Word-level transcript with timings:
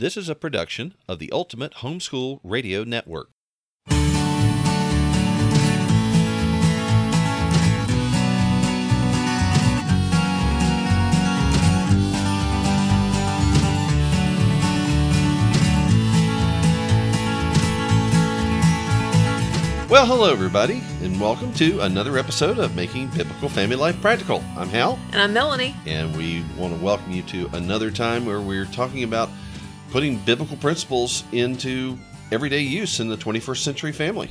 This 0.00 0.16
is 0.16 0.30
a 0.30 0.34
production 0.34 0.94
of 1.06 1.18
the 1.18 1.30
Ultimate 1.30 1.74
Homeschool 1.74 2.40
Radio 2.42 2.84
Network. 2.84 3.28
Well, 19.90 20.06
hello, 20.06 20.30
everybody, 20.32 20.82
and 21.02 21.20
welcome 21.20 21.52
to 21.54 21.80
another 21.80 22.16
episode 22.16 22.58
of 22.58 22.76
Making 22.76 23.08
Biblical 23.08 23.48
Family 23.48 23.74
Life 23.74 24.00
Practical. 24.00 24.42
I'm 24.56 24.68
Hal, 24.68 25.00
And 25.12 25.20
I'm 25.20 25.32
Melanie. 25.32 25.74
and 25.84 26.16
we 26.16 26.44
want 26.56 26.78
to 26.78 26.82
welcome 26.82 27.10
you 27.10 27.22
to 27.24 27.48
another 27.54 27.90
time 27.90 28.24
where 28.24 28.40
we're 28.40 28.66
talking 28.66 29.02
about 29.02 29.28
putting 29.90 30.18
biblical 30.18 30.56
principles 30.56 31.24
into 31.32 31.98
everyday 32.32 32.60
use 32.60 33.00
in 33.00 33.08
the 33.08 33.16
21st 33.16 33.58
century 33.58 33.92
family. 33.92 34.30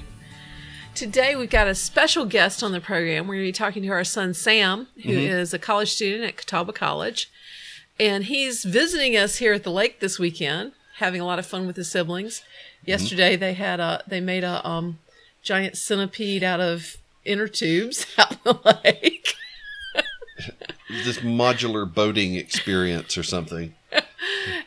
Today 0.96 1.36
we've 1.36 1.50
got 1.50 1.68
a 1.68 1.76
special 1.76 2.26
guest 2.26 2.64
on 2.64 2.72
the 2.72 2.82
program. 2.82 3.28
We're 3.28 3.36
going 3.36 3.46
to 3.46 3.50
be 3.50 3.54
talking 3.54 3.84
to 3.84 3.90
our 3.90 4.04
son 4.04 4.34
Sam, 4.34 4.88
who 5.04 5.12
is 5.12 5.54
a 5.54 5.60
college 5.60 5.92
student 5.92 6.24
at 6.24 6.38
Catawba 6.38 6.74
College. 6.74 7.30
And 8.00 8.26
he's 8.26 8.64
visiting 8.64 9.16
us 9.16 9.38
here 9.38 9.54
at 9.54 9.64
the 9.64 9.72
lake 9.72 10.00
this 10.00 10.18
weekend, 10.18 10.72
having 10.98 11.22
a 11.22 11.26
lot 11.26 11.40
of 11.40 11.46
fun 11.46 11.68
with 11.68 11.76
his 11.76 11.92
siblings. 11.92 12.42
Yesterday 12.86 13.36
they 13.36 13.54
had 13.54 13.80
a 13.80 14.04
they 14.08 14.22
made 14.22 14.44
a 14.44 14.66
um, 14.68 15.00
giant 15.44 15.78
centipede 15.78 16.44
out 16.44 16.62
of 16.62 16.98
inner 17.26 17.48
tubes 17.48 18.06
out 18.18 18.32
in 18.32 18.40
the 18.44 18.80
lake. 18.84 19.36
This 21.06 21.20
modular 21.20 21.92
boating 21.92 22.34
experience 22.34 23.16
or 23.16 23.22
something. 23.22 23.76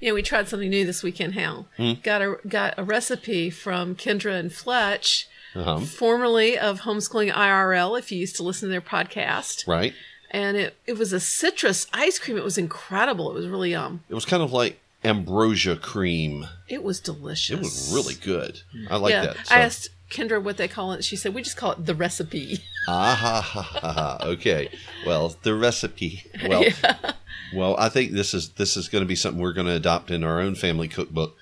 Yeah, 0.00 0.12
we 0.12 0.22
tried 0.22 0.48
something 0.48 0.70
new 0.70 0.84
this 0.84 1.02
weekend, 1.02 1.34
Hal. 1.34 1.66
Got 2.02 2.22
a 2.22 2.36
got 2.46 2.74
a 2.76 2.84
recipe 2.84 3.50
from 3.50 3.94
Kendra 3.94 4.38
and 4.38 4.52
Fletch, 4.52 5.28
uh-huh. 5.54 5.80
formerly 5.80 6.58
of 6.58 6.80
Homeschooling 6.80 7.32
IRL, 7.32 7.98
if 7.98 8.10
you 8.10 8.18
used 8.18 8.36
to 8.36 8.42
listen 8.42 8.68
to 8.68 8.70
their 8.70 8.80
podcast. 8.80 9.66
right 9.66 9.94
And 10.30 10.56
it, 10.56 10.76
it 10.86 10.98
was 10.98 11.12
a 11.12 11.20
citrus 11.20 11.86
ice 11.92 12.18
cream. 12.18 12.36
It 12.36 12.44
was 12.44 12.58
incredible. 12.58 13.30
It 13.30 13.34
was 13.34 13.46
really 13.46 13.74
um. 13.74 14.02
it 14.08 14.14
was 14.14 14.24
kind 14.24 14.42
of 14.42 14.52
like 14.52 14.80
ambrosia 15.04 15.76
cream 15.76 16.46
It 16.66 16.82
was 16.82 16.98
delicious. 16.98 17.50
it 17.50 17.58
was 17.58 17.92
really 17.92 18.14
good 18.14 18.62
i 18.88 18.96
like 18.96 19.10
yeah. 19.10 19.26
that 19.26 19.46
so. 19.46 19.54
I 19.54 19.58
asked 19.58 19.90
Kendra 20.10 20.42
what 20.42 20.56
they 20.56 20.68
call 20.68 20.92
it. 20.92 21.04
She 21.04 21.16
said, 21.16 21.34
we 21.34 21.42
just 21.42 21.56
call 21.56 21.72
it 21.72 21.86
the 21.86 21.94
recipe. 21.94 22.60
Ah 22.86 23.14
ha 23.14 23.40
ha 23.40 23.62
ha 23.62 23.92
ha. 23.92 24.18
Okay. 24.22 24.68
Well, 25.06 25.36
the 25.42 25.54
recipe. 25.54 26.22
Well, 26.46 26.64
well, 27.54 27.76
I 27.78 27.88
think 27.88 28.12
this 28.12 28.34
is 28.34 28.50
this 28.50 28.76
is 28.76 28.88
going 28.88 29.02
to 29.02 29.08
be 29.08 29.16
something 29.16 29.40
we're 29.40 29.54
going 29.54 29.66
to 29.66 29.72
adopt 29.72 30.10
in 30.10 30.22
our 30.22 30.38
own 30.38 30.54
family 30.54 30.86
cookbook. 30.86 31.34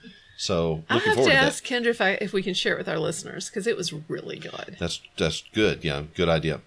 So 0.43 0.83
I'll 0.91 0.99
have 0.99 1.19
to 1.19 1.25
to, 1.27 1.33
ask 1.33 1.65
Kendra 1.65 1.87
if, 1.87 2.01
I, 2.01 2.19
if 2.21 2.33
we 2.33 2.43
can 2.43 2.53
share 2.53 2.75
it 2.75 2.79
with 2.79 2.89
our 2.89 2.99
listeners 2.99 3.49
because 3.49 3.69
it 3.69 3.77
was 3.77 3.93
really 4.09 4.41
good. 4.41 4.77
That's 4.81 5.01
that's 5.17 5.45
good. 5.55 5.85
Yeah, 5.85 6.03
good 6.17 6.29
idea. 6.29 6.63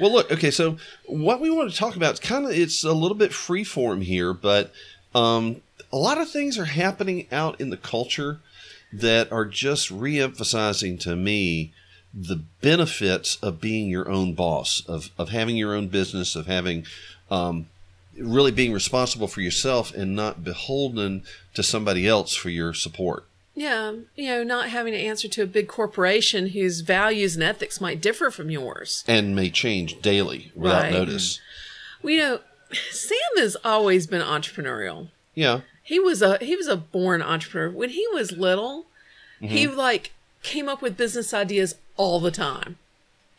Well, 0.00 0.10
look. 0.10 0.32
Okay, 0.32 0.50
so 0.50 0.78
what 1.04 1.38
we 1.38 1.50
want 1.50 1.70
to 1.70 1.76
talk 1.76 1.96
about 1.96 2.14
is 2.14 2.20
kind 2.20 2.46
of 2.46 2.52
it's 2.52 2.82
a 2.82 2.94
little 2.94 3.18
bit 3.18 3.34
free 3.34 3.62
form 3.62 4.00
here, 4.00 4.32
but 4.32 4.72
um, 5.14 5.60
a 5.92 5.98
lot 5.98 6.18
of 6.18 6.30
things 6.30 6.56
are 6.56 6.64
happening 6.64 7.26
out 7.30 7.60
in 7.60 7.68
the 7.68 7.76
culture 7.76 8.40
that 8.90 9.30
are 9.30 9.44
just 9.44 9.90
re-emphasizing 9.90 10.96
to 11.00 11.14
me 11.14 11.74
the 12.14 12.42
benefits 12.62 13.36
of 13.42 13.60
being 13.60 13.90
your 13.90 14.08
own 14.08 14.32
boss, 14.32 14.82
of, 14.88 15.10
of 15.18 15.28
having 15.28 15.58
your 15.58 15.74
own 15.74 15.88
business, 15.88 16.34
of 16.34 16.46
having 16.46 16.86
um, 17.30 17.66
really 18.20 18.50
being 18.52 18.72
responsible 18.72 19.26
for 19.28 19.40
yourself 19.40 19.92
and 19.94 20.14
not 20.14 20.44
beholden 20.44 21.22
to 21.54 21.62
somebody 21.62 22.06
else 22.06 22.34
for 22.34 22.50
your 22.50 22.74
support. 22.74 23.24
Yeah, 23.54 23.92
you 24.16 24.26
know, 24.28 24.42
not 24.44 24.68
having 24.70 24.92
to 24.92 24.98
answer 24.98 25.28
to 25.28 25.42
a 25.42 25.46
big 25.46 25.68
corporation 25.68 26.48
whose 26.50 26.80
values 26.80 27.34
and 27.34 27.42
ethics 27.42 27.80
might 27.80 28.00
differ 28.00 28.30
from 28.30 28.50
yours. 28.50 29.04
And 29.08 29.34
may 29.36 29.50
change 29.50 30.00
daily 30.00 30.52
without 30.54 30.82
Right. 30.84 30.92
notice. 30.92 31.40
Well, 32.02 32.12
you 32.12 32.18
know, 32.20 32.40
Sam 32.90 33.18
has 33.36 33.56
always 33.64 34.06
been 34.06 34.22
entrepreneurial. 34.22 35.08
Yeah. 35.34 35.60
He 35.82 35.98
was 35.98 36.22
a 36.22 36.38
he 36.38 36.54
was 36.56 36.68
a 36.68 36.76
born 36.76 37.20
entrepreneur. 37.20 37.70
When 37.70 37.90
he 37.90 38.06
was 38.12 38.30
little, 38.32 38.86
he 39.40 39.66
Mm-hmm. 39.66 39.76
like 39.76 40.12
came 40.42 40.68
up 40.68 40.80
with 40.80 40.96
business 40.96 41.34
ideas 41.34 41.74
all 41.96 42.20
the 42.20 42.30
time. 42.30 42.78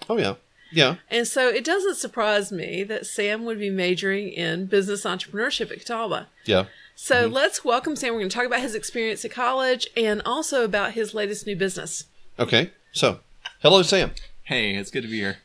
Oh 0.09 0.17
yeah. 0.17 0.35
Yeah. 0.71 0.95
And 1.09 1.27
so 1.27 1.47
it 1.49 1.63
doesn't 1.63 1.95
surprise 1.95 2.51
me 2.51 2.83
that 2.83 3.05
Sam 3.05 3.43
would 3.45 3.59
be 3.59 3.69
majoring 3.69 4.29
in 4.29 4.65
business 4.67 5.03
entrepreneurship 5.03 5.71
at 5.71 5.79
Catawba. 5.79 6.27
Yeah. 6.45 6.65
So 6.95 7.25
Mm-hmm. 7.25 7.33
let's 7.33 7.65
welcome 7.65 7.95
Sam. 7.95 8.13
We're 8.13 8.19
going 8.19 8.29
to 8.29 8.35
talk 8.35 8.45
about 8.45 8.61
his 8.61 8.75
experience 8.75 9.25
at 9.25 9.31
college 9.31 9.87
and 9.97 10.21
also 10.25 10.63
about 10.63 10.93
his 10.93 11.13
latest 11.13 11.45
new 11.47 11.55
business. 11.55 12.05
Okay. 12.39 12.71
So, 12.93 13.19
hello, 13.61 13.81
Sam. 13.81 14.11
Hey, 14.43 14.75
it's 14.75 14.91
good 14.91 15.01
to 15.03 15.07
be 15.09 15.17
here. 15.19 15.37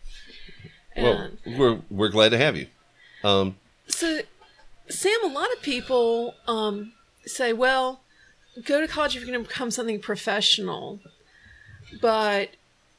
Well, 0.96 1.30
we're 1.46 1.80
we're 1.90 2.08
glad 2.08 2.30
to 2.30 2.38
have 2.38 2.56
you. 2.56 2.66
Um, 3.22 3.56
So, 3.88 4.20
Sam, 4.88 5.18
a 5.24 5.28
lot 5.28 5.52
of 5.52 5.60
people 5.62 6.34
um, 6.48 6.92
say, 7.24 7.52
well, 7.52 8.00
go 8.64 8.80
to 8.80 8.86
college 8.88 9.14
if 9.16 9.22
you're 9.22 9.30
going 9.32 9.42
to 9.44 9.48
become 9.48 9.70
something 9.70 10.00
professional. 10.00 11.00
But 12.00 12.50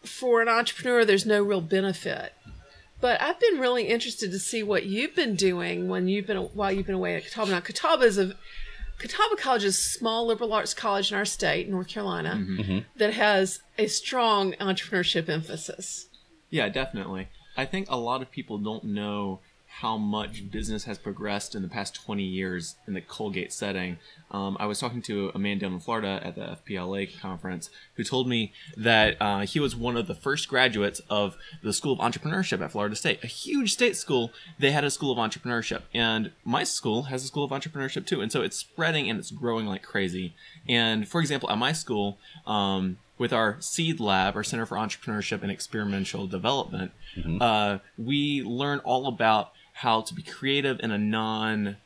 for 0.04 0.42
an 0.42 0.50
entrepreneur, 0.50 1.06
there's 1.06 1.26
no 1.26 1.44
real 1.44 1.62
benefit. 1.62 2.34
But 3.00 3.22
I've 3.22 3.40
been 3.40 3.60
really 3.60 3.84
interested 3.84 4.32
to 4.32 4.40
see 4.40 4.64
what 4.64 4.86
you've 4.86 5.16
been 5.16 5.36
doing 5.36 5.88
when 5.88 6.08
you've 6.08 6.26
been 6.26 6.38
while 6.38 6.72
you've 6.72 6.88
been 6.88 6.96
away 6.96 7.16
at 7.16 7.26
Catawba. 7.26 7.52
Now, 7.52 7.60
Catawba 7.60 8.04
is 8.04 8.18
a 8.18 8.36
Catawba 8.98 9.36
College 9.38 9.64
is 9.64 9.78
a 9.78 9.82
small 9.82 10.26
liberal 10.26 10.54
arts 10.54 10.74
college 10.74 11.12
in 11.12 11.18
our 11.18 11.26
state, 11.26 11.70
North 11.70 11.88
Carolina, 11.88 12.36
mm-hmm. 12.40 12.62
Mm-hmm. 12.62 12.80
that 12.96 13.14
has 13.14 13.62
a 13.78 13.88
strong 13.88 14.54
entrepreneurship 14.54 15.30
emphasis. 15.30 16.08
Yeah, 16.50 16.70
definitely. 16.70 17.28
I 17.56 17.66
think 17.66 17.88
a 17.90 17.98
lot 17.98 18.22
of 18.22 18.32
people 18.32 18.58
don't 18.58 18.86
know 18.86 19.42
how 19.82 19.96
much 19.96 20.50
business 20.50 20.86
has 20.86 20.98
progressed 20.98 21.54
in 21.54 21.62
the 21.62 21.68
past 21.68 21.94
20 21.94 22.24
years 22.24 22.76
in 22.88 22.96
the 22.96 23.02
Colgate 23.02 23.54
setting. 23.54 24.00
Um, 24.32 24.58
I 24.60 24.66
was 24.66 24.80
talking 24.80 25.04
to 25.04 25.32
a 25.36 25.40
man 25.40 25.60
down 25.60 25.74
in 25.74 25.80
Florida 25.80 26.20
at 26.24 26.34
the 26.34 26.58
FPEA 26.58 27.20
conference 27.20 27.70
who 27.94 28.04
told 28.04 28.28
me 28.28 28.54
that 28.76 29.18
uh, 29.22 29.42
he 29.42 29.60
was 29.60 29.76
one 29.76 29.96
of 29.96 30.08
the 30.08 30.16
first 30.16 30.48
graduates 30.48 31.00
of 31.12 31.38
the 31.62 31.74
School 31.74 31.94
of 31.94 32.00
Entrepreneurship 32.00 32.60
at 32.60 32.72
Florida 32.72 32.96
State, 32.96 33.24
a 33.24 33.28
huge 33.28 33.74
state 33.74 33.96
school. 33.96 34.32
They 34.58 34.72
had 34.72 34.84
a 34.84 34.90
School 34.90 35.12
of 35.12 35.20
Entrepreneurship, 35.20 35.84
and 35.94 36.32
my 36.44 36.64
school 36.64 37.04
has 37.04 37.24
a 37.24 37.28
School 37.28 37.44
of 37.44 37.52
Entrepreneurship 37.52 38.08
too. 38.08 38.20
And 38.20 38.32
so 38.32 38.42
it's 38.42 38.58
spreading 38.58 39.08
and 39.08 39.20
it's 39.20 39.30
growing 39.30 39.68
like 39.68 39.84
crazy. 39.84 40.34
And 40.68 41.08
for 41.08 41.22
example, 41.22 41.52
at 41.52 41.58
my 41.60 41.72
school, 41.72 42.18
um, 42.48 42.98
with 43.18 43.34
our 43.34 43.58
seed 43.60 44.00
lab 44.00 44.36
our 44.36 44.44
center 44.44 44.66
for 44.66 44.78
entrepreneurship 44.78 45.42
and 45.42 45.52
experimental 45.52 46.28
development 46.28 46.92
uh, 47.42 47.80
we 47.98 48.42
learn 48.44 48.80
all 48.80 49.08
about 49.08 49.52
how 49.74 50.02
to 50.02 50.14
be 50.14 50.22
creative 50.22 50.80
in 50.82 50.92
a 50.92 50.98
non 50.98 51.78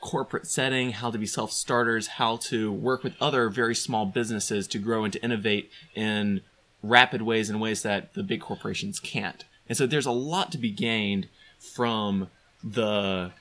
corporate 0.00 0.46
setting 0.46 0.92
how 0.92 1.10
to 1.10 1.18
be 1.18 1.26
self 1.26 1.50
starters 1.50 2.06
how 2.06 2.36
to 2.36 2.70
work 2.70 3.02
with 3.02 3.14
other 3.20 3.48
very 3.48 3.74
small 3.74 4.04
businesses 4.04 4.66
to 4.66 4.78
grow 4.78 5.04
and 5.04 5.12
to 5.12 5.22
innovate 5.22 5.70
in 5.94 6.40
rapid 6.84 7.22
ways 7.22 7.50
in 7.50 7.58
ways 7.58 7.82
that 7.82 8.14
the 8.14 8.22
big 8.22 8.40
corporations 8.40 9.00
can't. 9.00 9.44
And 9.68 9.76
so 9.76 9.86
there's 9.86 10.06
a 10.06 10.12
lot 10.12 10.52
to 10.52 10.58
be 10.58 10.70
gained 10.70 11.28
from 11.58 12.28
the 12.62 13.32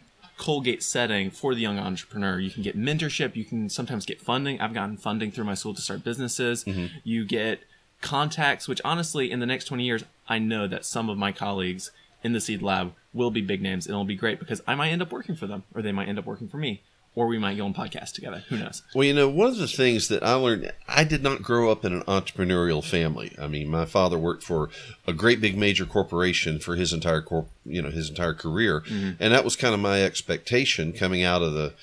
Colgate 0.44 0.84
setting 0.84 1.32
for 1.32 1.56
the 1.56 1.62
young 1.62 1.80
entrepreneur. 1.80 2.38
You 2.38 2.52
can 2.52 2.64
get 2.64 2.78
mentorship. 2.78 3.34
You 3.36 3.46
can 3.46 3.70
sometimes 3.70 4.06
get 4.06 4.20
funding. 4.20 4.60
I've 4.60 4.74
gotten 4.74 4.98
funding 4.98 5.32
through 5.32 5.46
my 5.46 5.54
school 5.54 5.74
to 5.74 5.82
start 5.82 6.04
businesses. 6.04 6.66
Mm-hmm. 6.66 6.98
You 7.06 7.24
get 7.24 7.62
contacts, 8.02 8.68
which 8.68 8.82
honestly, 8.84 9.32
in 9.32 9.40
the 9.40 9.46
next 9.46 9.66
20 9.66 9.86
years, 9.86 10.04
I 10.28 10.40
know 10.40 10.68
that 10.68 10.84
some 10.84 11.10
of 11.10 11.18
my 11.18 11.32
colleagues 11.32 11.92
in 12.24 12.34
the 12.34 12.42
seed 12.42 12.62
lab 12.62 12.94
will 13.14 13.32
be 13.32 13.40
big 13.40 13.62
names 13.62 13.86
and 13.86 13.94
it'll 13.94 14.04
be 14.04 14.16
great 14.18 14.38
because 14.38 14.62
I 14.68 14.76
might 14.76 14.90
end 14.90 15.02
up 15.02 15.14
working 15.14 15.36
for 15.36 15.48
them 15.48 15.64
or 15.74 15.82
they 15.82 15.94
might 15.94 16.10
end 16.10 16.20
up 16.20 16.26
working 16.26 16.50
for 16.50 16.58
me 16.58 16.82
or 17.16 17.28
we 17.28 17.38
might 17.38 17.58
go 17.58 17.66
on 17.66 17.74
podcast 17.74 18.14
together. 18.14 18.44
Who 18.50 18.58
knows? 18.58 18.82
Well, 18.96 19.04
you 19.04 19.14
know, 19.14 19.30
one 19.30 19.50
of 19.50 19.58
the 19.58 19.68
things 19.68 20.08
that 20.08 20.24
I 20.24 20.34
learned, 20.34 20.72
I 20.88 21.04
did 21.04 21.22
not 21.22 21.44
grow 21.44 21.72
up 21.72 21.86
in 21.86 21.94
an 21.94 22.02
entrepreneurial 22.04 22.84
family. 22.84 23.36
I 23.40 23.48
mean, 23.48 23.70
my 23.70 23.86
father 23.86 24.18
worked 24.18 24.44
for 24.44 24.70
a 25.08 25.14
great 25.14 25.40
big 25.40 25.58
major 25.58 25.86
corporation 25.86 26.60
for 26.60 26.76
his 26.76 26.94
entire 26.94 27.22
corp, 27.22 27.50
you 27.66 27.82
know, 27.82 27.90
his 27.90 28.10
entire 28.10 28.34
career, 28.34 28.82
mm-hmm. 28.82 29.12
and 29.20 29.34
that 29.34 29.44
was 29.44 29.56
kind 29.56 29.74
of 29.74 29.80
my 29.80 30.02
expectation 30.04 30.94
coming 30.94 31.24
out 31.24 31.42
of 31.42 31.54
the 31.54 31.74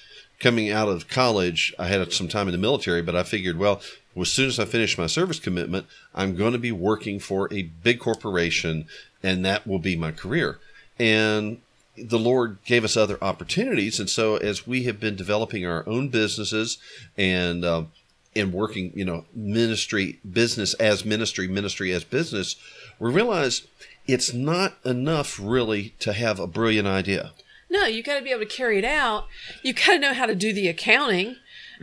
coming 0.41 0.71
out 0.71 0.89
of 0.89 1.07
college. 1.07 1.75
I 1.79 1.87
had 1.87 2.13
some 2.13 2.29
time 2.29 2.49
in 2.49 2.53
the 2.53 2.59
military, 2.59 3.03
but 3.03 3.15
I 3.15 3.23
figured, 3.23 3.59
well, 3.59 3.81
as 4.19 4.33
soon 4.33 4.49
as 4.49 4.59
I 4.59 4.65
finish 4.65 4.99
my 4.99 5.07
service 5.07 5.39
commitment, 5.39 5.87
I'm 6.15 6.35
going 6.35 6.53
to 6.53 6.59
be 6.59 6.73
working 6.73 7.21
for 7.21 7.53
a 7.53 7.63
big 7.63 8.01
corporation, 8.01 8.87
and 9.23 9.45
that 9.45 9.67
will 9.67 9.79
be 9.79 9.97
my 9.97 10.11
career. 10.11 10.59
And 10.99 11.61
the 12.03 12.19
Lord 12.19 12.59
gave 12.65 12.85
us 12.85 12.97
other 12.97 13.23
opportunities, 13.23 14.01
and 14.01 14.09
so 14.09 14.37
as 14.37 14.67
we 14.67 14.85
have 14.85 15.01
been 15.01 15.17
developing 15.17 15.67
our 15.67 15.89
own 15.89 16.09
businesses 16.09 16.79
and 17.17 17.65
um, 17.65 17.93
and 18.35 18.53
working, 18.53 18.93
you 18.95 19.05
know, 19.05 19.25
ministry 19.35 20.21
business 20.31 20.75
as 20.75 21.05
ministry, 21.05 21.49
ministry 21.49 21.93
as 21.93 22.05
business, 22.05 22.57
we 22.99 23.11
realize 23.11 23.67
it's 24.07 24.33
not 24.33 24.75
enough 24.85 25.39
really 25.41 25.95
to 26.01 26.13
have 26.13 26.39
a 26.39 26.47
brilliant 26.47 26.87
idea. 26.87 27.33
No, 27.69 27.85
you 27.85 28.03
got 28.03 28.19
to 28.19 28.25
be 28.25 28.31
able 28.31 28.41
to 28.41 28.47
carry 28.47 28.79
it 28.79 28.85
out. 28.85 29.27
You 29.63 29.73
got 29.73 29.93
to 29.93 29.99
know 29.99 30.13
how 30.13 30.27
to 30.27 30.35
do 30.35 30.53
the 30.53 30.69
accounting 30.69 31.37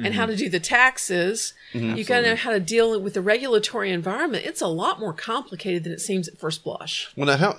and 0.05 0.13
how 0.13 0.25
to 0.25 0.35
do 0.35 0.49
the 0.49 0.59
taxes. 0.59 1.53
Mm-hmm. 1.73 1.95
You 1.95 2.03
got 2.03 2.21
to 2.21 2.27
know 2.27 2.35
how 2.35 2.51
to 2.51 2.59
deal 2.59 2.99
with 2.99 3.13
the 3.13 3.21
regulatory 3.21 3.91
environment. 3.91 4.45
It's 4.45 4.61
a 4.61 4.67
lot 4.67 4.99
more 4.99 5.13
complicated 5.13 5.83
than 5.83 5.93
it 5.93 6.01
seems 6.01 6.27
at 6.27 6.37
first 6.37 6.63
blush. 6.63 7.11
Well, 7.15 7.27
now, 7.27 7.37
how, 7.37 7.53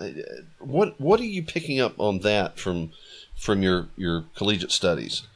what 0.59 1.01
what 1.01 1.21
are 1.21 1.25
you 1.25 1.43
picking 1.43 1.81
up 1.81 1.99
on 1.99 2.21
that 2.21 2.59
from 2.59 2.93
from 3.37 3.63
your 3.63 3.89
your 3.97 4.25
collegiate 4.37 4.73
studies? 4.73 5.27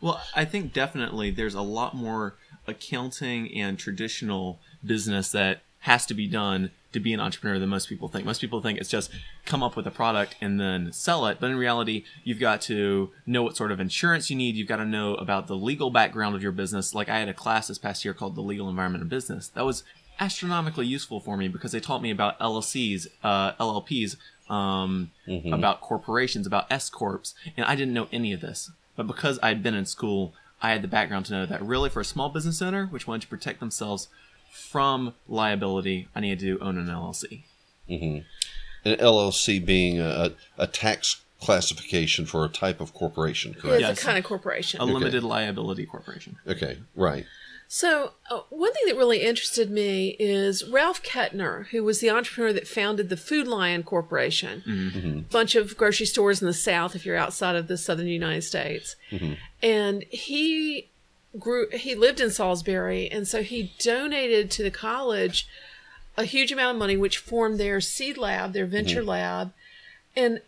Well, 0.00 0.20
I 0.34 0.44
think 0.44 0.72
definitely 0.72 1.30
there's 1.30 1.54
a 1.54 1.62
lot 1.62 1.94
more 1.94 2.34
accounting 2.66 3.52
and 3.52 3.78
traditional 3.78 4.60
business 4.84 5.32
that 5.32 5.62
has 5.80 6.06
to 6.06 6.14
be 6.14 6.28
done 6.28 6.70
to 6.92 7.00
be 7.00 7.12
an 7.12 7.20
entrepreneur 7.20 7.58
than 7.58 7.68
most 7.68 7.88
people 7.88 8.08
think. 8.08 8.24
Most 8.24 8.40
people 8.40 8.62
think 8.62 8.78
it's 8.78 8.88
just 8.88 9.10
come 9.44 9.62
up 9.62 9.76
with 9.76 9.86
a 9.86 9.90
product 9.90 10.36
and 10.40 10.58
then 10.58 10.92
sell 10.92 11.26
it. 11.26 11.38
But 11.40 11.50
in 11.50 11.56
reality, 11.56 12.04
you've 12.24 12.40
got 12.40 12.60
to 12.62 13.10
know 13.26 13.42
what 13.42 13.56
sort 13.56 13.72
of 13.72 13.80
insurance 13.80 14.30
you 14.30 14.36
need. 14.36 14.56
You've 14.56 14.68
got 14.68 14.76
to 14.76 14.86
know 14.86 15.14
about 15.14 15.46
the 15.46 15.56
legal 15.56 15.90
background 15.90 16.34
of 16.34 16.42
your 16.42 16.52
business. 16.52 16.94
Like 16.94 17.08
I 17.08 17.18
had 17.18 17.28
a 17.28 17.34
class 17.34 17.68
this 17.68 17.78
past 17.78 18.04
year 18.04 18.14
called 18.14 18.36
The 18.36 18.40
Legal 18.40 18.68
Environment 18.68 19.02
of 19.02 19.08
Business. 19.08 19.48
That 19.48 19.64
was 19.64 19.84
astronomically 20.20 20.86
useful 20.86 21.20
for 21.20 21.36
me 21.36 21.48
because 21.48 21.72
they 21.72 21.80
taught 21.80 22.02
me 22.02 22.10
about 22.10 22.38
LLCs, 22.40 23.06
uh, 23.22 23.52
LLPs, 23.52 24.16
um, 24.50 25.10
mm-hmm. 25.26 25.52
about 25.52 25.80
corporations, 25.80 26.46
about 26.46 26.70
S 26.70 26.88
corps, 26.88 27.34
and 27.56 27.66
I 27.66 27.76
didn't 27.76 27.94
know 27.94 28.08
any 28.10 28.32
of 28.32 28.40
this. 28.40 28.70
But 28.96 29.06
because 29.06 29.38
I'd 29.42 29.62
been 29.62 29.74
in 29.74 29.86
school, 29.86 30.32
I 30.60 30.70
had 30.70 30.82
the 30.82 30.88
background 30.88 31.26
to 31.26 31.32
know 31.32 31.46
that 31.46 31.62
really 31.62 31.90
for 31.90 32.00
a 32.00 32.04
small 32.04 32.30
business 32.30 32.60
owner, 32.60 32.86
which 32.86 33.06
wanted 33.06 33.22
to 33.22 33.28
protect 33.28 33.60
themselves 33.60 34.08
from 34.50 35.14
liability, 35.26 36.08
I 36.14 36.20
need 36.20 36.40
to 36.40 36.58
own 36.60 36.78
an 36.78 36.86
LLC. 36.86 37.42
Mm-hmm. 37.88 38.88
An 38.88 38.98
LLC 38.98 39.64
being 39.64 40.00
a, 40.00 40.32
a 40.56 40.66
tax 40.66 41.22
classification 41.40 42.26
for 42.26 42.44
a 42.44 42.48
type 42.48 42.80
of 42.80 42.92
corporation, 42.94 43.54
correct? 43.54 43.80
Yes, 43.80 44.00
a 44.00 44.04
kind 44.04 44.18
of 44.18 44.24
corporation. 44.24 44.80
A 44.80 44.84
limited 44.84 45.22
liability 45.22 45.86
corporation. 45.86 46.36
Okay, 46.46 46.78
right. 46.94 47.26
So, 47.70 48.12
uh, 48.30 48.40
one 48.48 48.72
thing 48.72 48.84
that 48.86 48.96
really 48.96 49.22
interested 49.22 49.70
me 49.70 50.16
is 50.18 50.66
Ralph 50.66 51.02
Ketner, 51.02 51.66
who 51.66 51.84
was 51.84 52.00
the 52.00 52.08
entrepreneur 52.08 52.50
that 52.54 52.66
founded 52.66 53.10
the 53.10 53.16
Food 53.16 53.46
Lion 53.46 53.82
Corporation, 53.82 54.62
mm-hmm. 54.66 55.18
a 55.18 55.22
bunch 55.22 55.54
of 55.54 55.76
grocery 55.76 56.06
stores 56.06 56.40
in 56.40 56.46
the 56.46 56.54
South 56.54 56.96
if 56.96 57.04
you're 57.04 57.14
outside 57.14 57.56
of 57.56 57.68
the 57.68 57.76
southern 57.76 58.06
United 58.06 58.42
States. 58.42 58.96
Mm-hmm. 59.10 59.34
And 59.62 60.04
he 60.04 60.88
grew 61.38 61.68
he 61.70 61.94
lived 61.94 62.20
in 62.20 62.30
Salisbury 62.30 63.10
and 63.10 63.26
so 63.26 63.42
he 63.42 63.74
donated 63.78 64.50
to 64.52 64.62
the 64.62 64.70
college 64.70 65.48
a 66.16 66.24
huge 66.24 66.50
amount 66.50 66.74
of 66.74 66.78
money 66.78 66.96
which 66.96 67.18
formed 67.18 67.58
their 67.58 67.80
seed 67.80 68.18
lab, 68.18 68.52
their 68.52 68.66
venture 68.66 69.00
mm-hmm. 69.00 69.10
lab. 69.10 69.52
And 70.16 70.40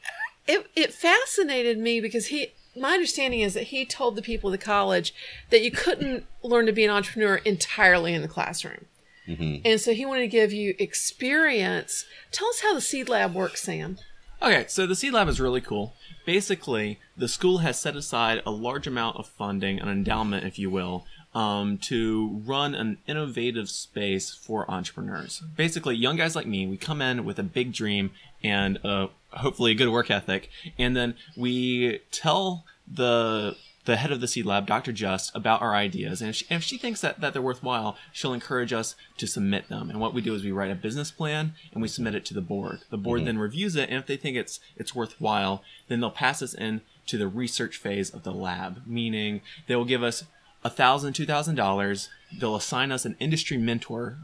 it 0.46 0.66
it 0.74 0.92
fascinated 0.92 1.78
me 1.78 2.00
because 2.00 2.26
he 2.26 2.48
my 2.76 2.92
understanding 2.94 3.40
is 3.40 3.54
that 3.54 3.64
he 3.64 3.84
told 3.84 4.16
the 4.16 4.22
people 4.22 4.50
at 4.50 4.58
the 4.58 4.64
college 4.64 5.14
that 5.50 5.62
you 5.62 5.70
couldn't 5.70 6.24
learn 6.42 6.66
to 6.66 6.72
be 6.72 6.84
an 6.84 6.90
entrepreneur 6.90 7.36
entirely 7.36 8.14
in 8.14 8.22
the 8.22 8.28
classroom. 8.28 8.86
Mm-hmm. 9.26 9.62
And 9.64 9.80
so 9.80 9.92
he 9.92 10.06
wanted 10.06 10.22
to 10.22 10.28
give 10.28 10.52
you 10.52 10.74
experience. 10.78 12.04
Tell 12.32 12.48
us 12.48 12.60
how 12.62 12.74
the 12.74 12.80
seed 12.80 13.08
lab 13.08 13.34
works, 13.34 13.62
Sam. 13.62 13.98
Okay, 14.42 14.64
so 14.68 14.86
the 14.86 14.96
Seed 14.96 15.12
Lab 15.12 15.28
is 15.28 15.40
really 15.40 15.60
cool. 15.60 15.94
Basically, 16.24 16.98
the 17.14 17.28
school 17.28 17.58
has 17.58 17.78
set 17.78 17.94
aside 17.94 18.42
a 18.46 18.50
large 18.50 18.86
amount 18.86 19.16
of 19.16 19.26
funding, 19.26 19.78
an 19.78 19.88
endowment, 19.88 20.46
if 20.46 20.58
you 20.58 20.70
will, 20.70 21.04
um, 21.34 21.76
to 21.78 22.40
run 22.46 22.74
an 22.74 22.98
innovative 23.06 23.68
space 23.68 24.32
for 24.32 24.68
entrepreneurs. 24.70 25.42
Basically, 25.56 25.94
young 25.94 26.16
guys 26.16 26.34
like 26.34 26.46
me, 26.46 26.66
we 26.66 26.78
come 26.78 27.02
in 27.02 27.24
with 27.24 27.38
a 27.38 27.42
big 27.42 27.72
dream 27.72 28.12
and 28.42 28.78
uh, 28.84 29.08
hopefully 29.30 29.72
a 29.72 29.74
good 29.74 29.90
work 29.90 30.10
ethic, 30.10 30.48
and 30.78 30.96
then 30.96 31.14
we 31.36 32.00
tell 32.10 32.64
the 32.92 33.56
the 33.86 33.96
head 33.96 34.12
of 34.12 34.20
the 34.20 34.28
seed 34.28 34.46
lab, 34.46 34.66
Dr. 34.66 34.92
Just, 34.92 35.34
about 35.34 35.62
our 35.62 35.74
ideas. 35.74 36.20
And 36.20 36.30
if 36.30 36.36
she, 36.36 36.46
if 36.50 36.62
she, 36.62 36.76
thinks 36.76 37.00
that, 37.00 37.20
that 37.20 37.32
they're 37.32 37.40
worthwhile, 37.40 37.96
she'll 38.12 38.34
encourage 38.34 38.72
us 38.72 38.94
to 39.16 39.26
submit 39.26 39.68
them. 39.68 39.88
And 39.88 40.00
what 40.00 40.12
we 40.12 40.20
do 40.20 40.34
is 40.34 40.44
we 40.44 40.52
write 40.52 40.70
a 40.70 40.74
business 40.74 41.10
plan 41.10 41.54
and 41.72 41.80
we 41.80 41.88
submit 41.88 42.14
it 42.14 42.24
to 42.26 42.34
the 42.34 42.40
board. 42.40 42.80
The 42.90 42.98
board 42.98 43.20
mm-hmm. 43.20 43.26
then 43.26 43.38
reviews 43.38 43.76
it, 43.76 43.88
and 43.88 43.98
if 43.98 44.06
they 44.06 44.16
think 44.16 44.36
it's 44.36 44.60
it's 44.76 44.94
worthwhile, 44.94 45.62
then 45.88 46.00
they'll 46.00 46.10
pass 46.10 46.42
us 46.42 46.54
in 46.54 46.82
to 47.06 47.16
the 47.16 47.28
research 47.28 47.76
phase 47.76 48.10
of 48.10 48.22
the 48.22 48.32
lab, 48.32 48.82
meaning 48.86 49.40
they 49.66 49.76
will 49.76 49.84
give 49.84 50.02
us 50.02 50.24
a 50.62 50.70
thousand, 50.70 51.14
two 51.14 51.26
thousand 51.26 51.54
dollars. 51.54 52.10
They'll 52.38 52.56
assign 52.56 52.92
us 52.92 53.04
an 53.04 53.16
industry 53.18 53.56
mentor, 53.56 54.18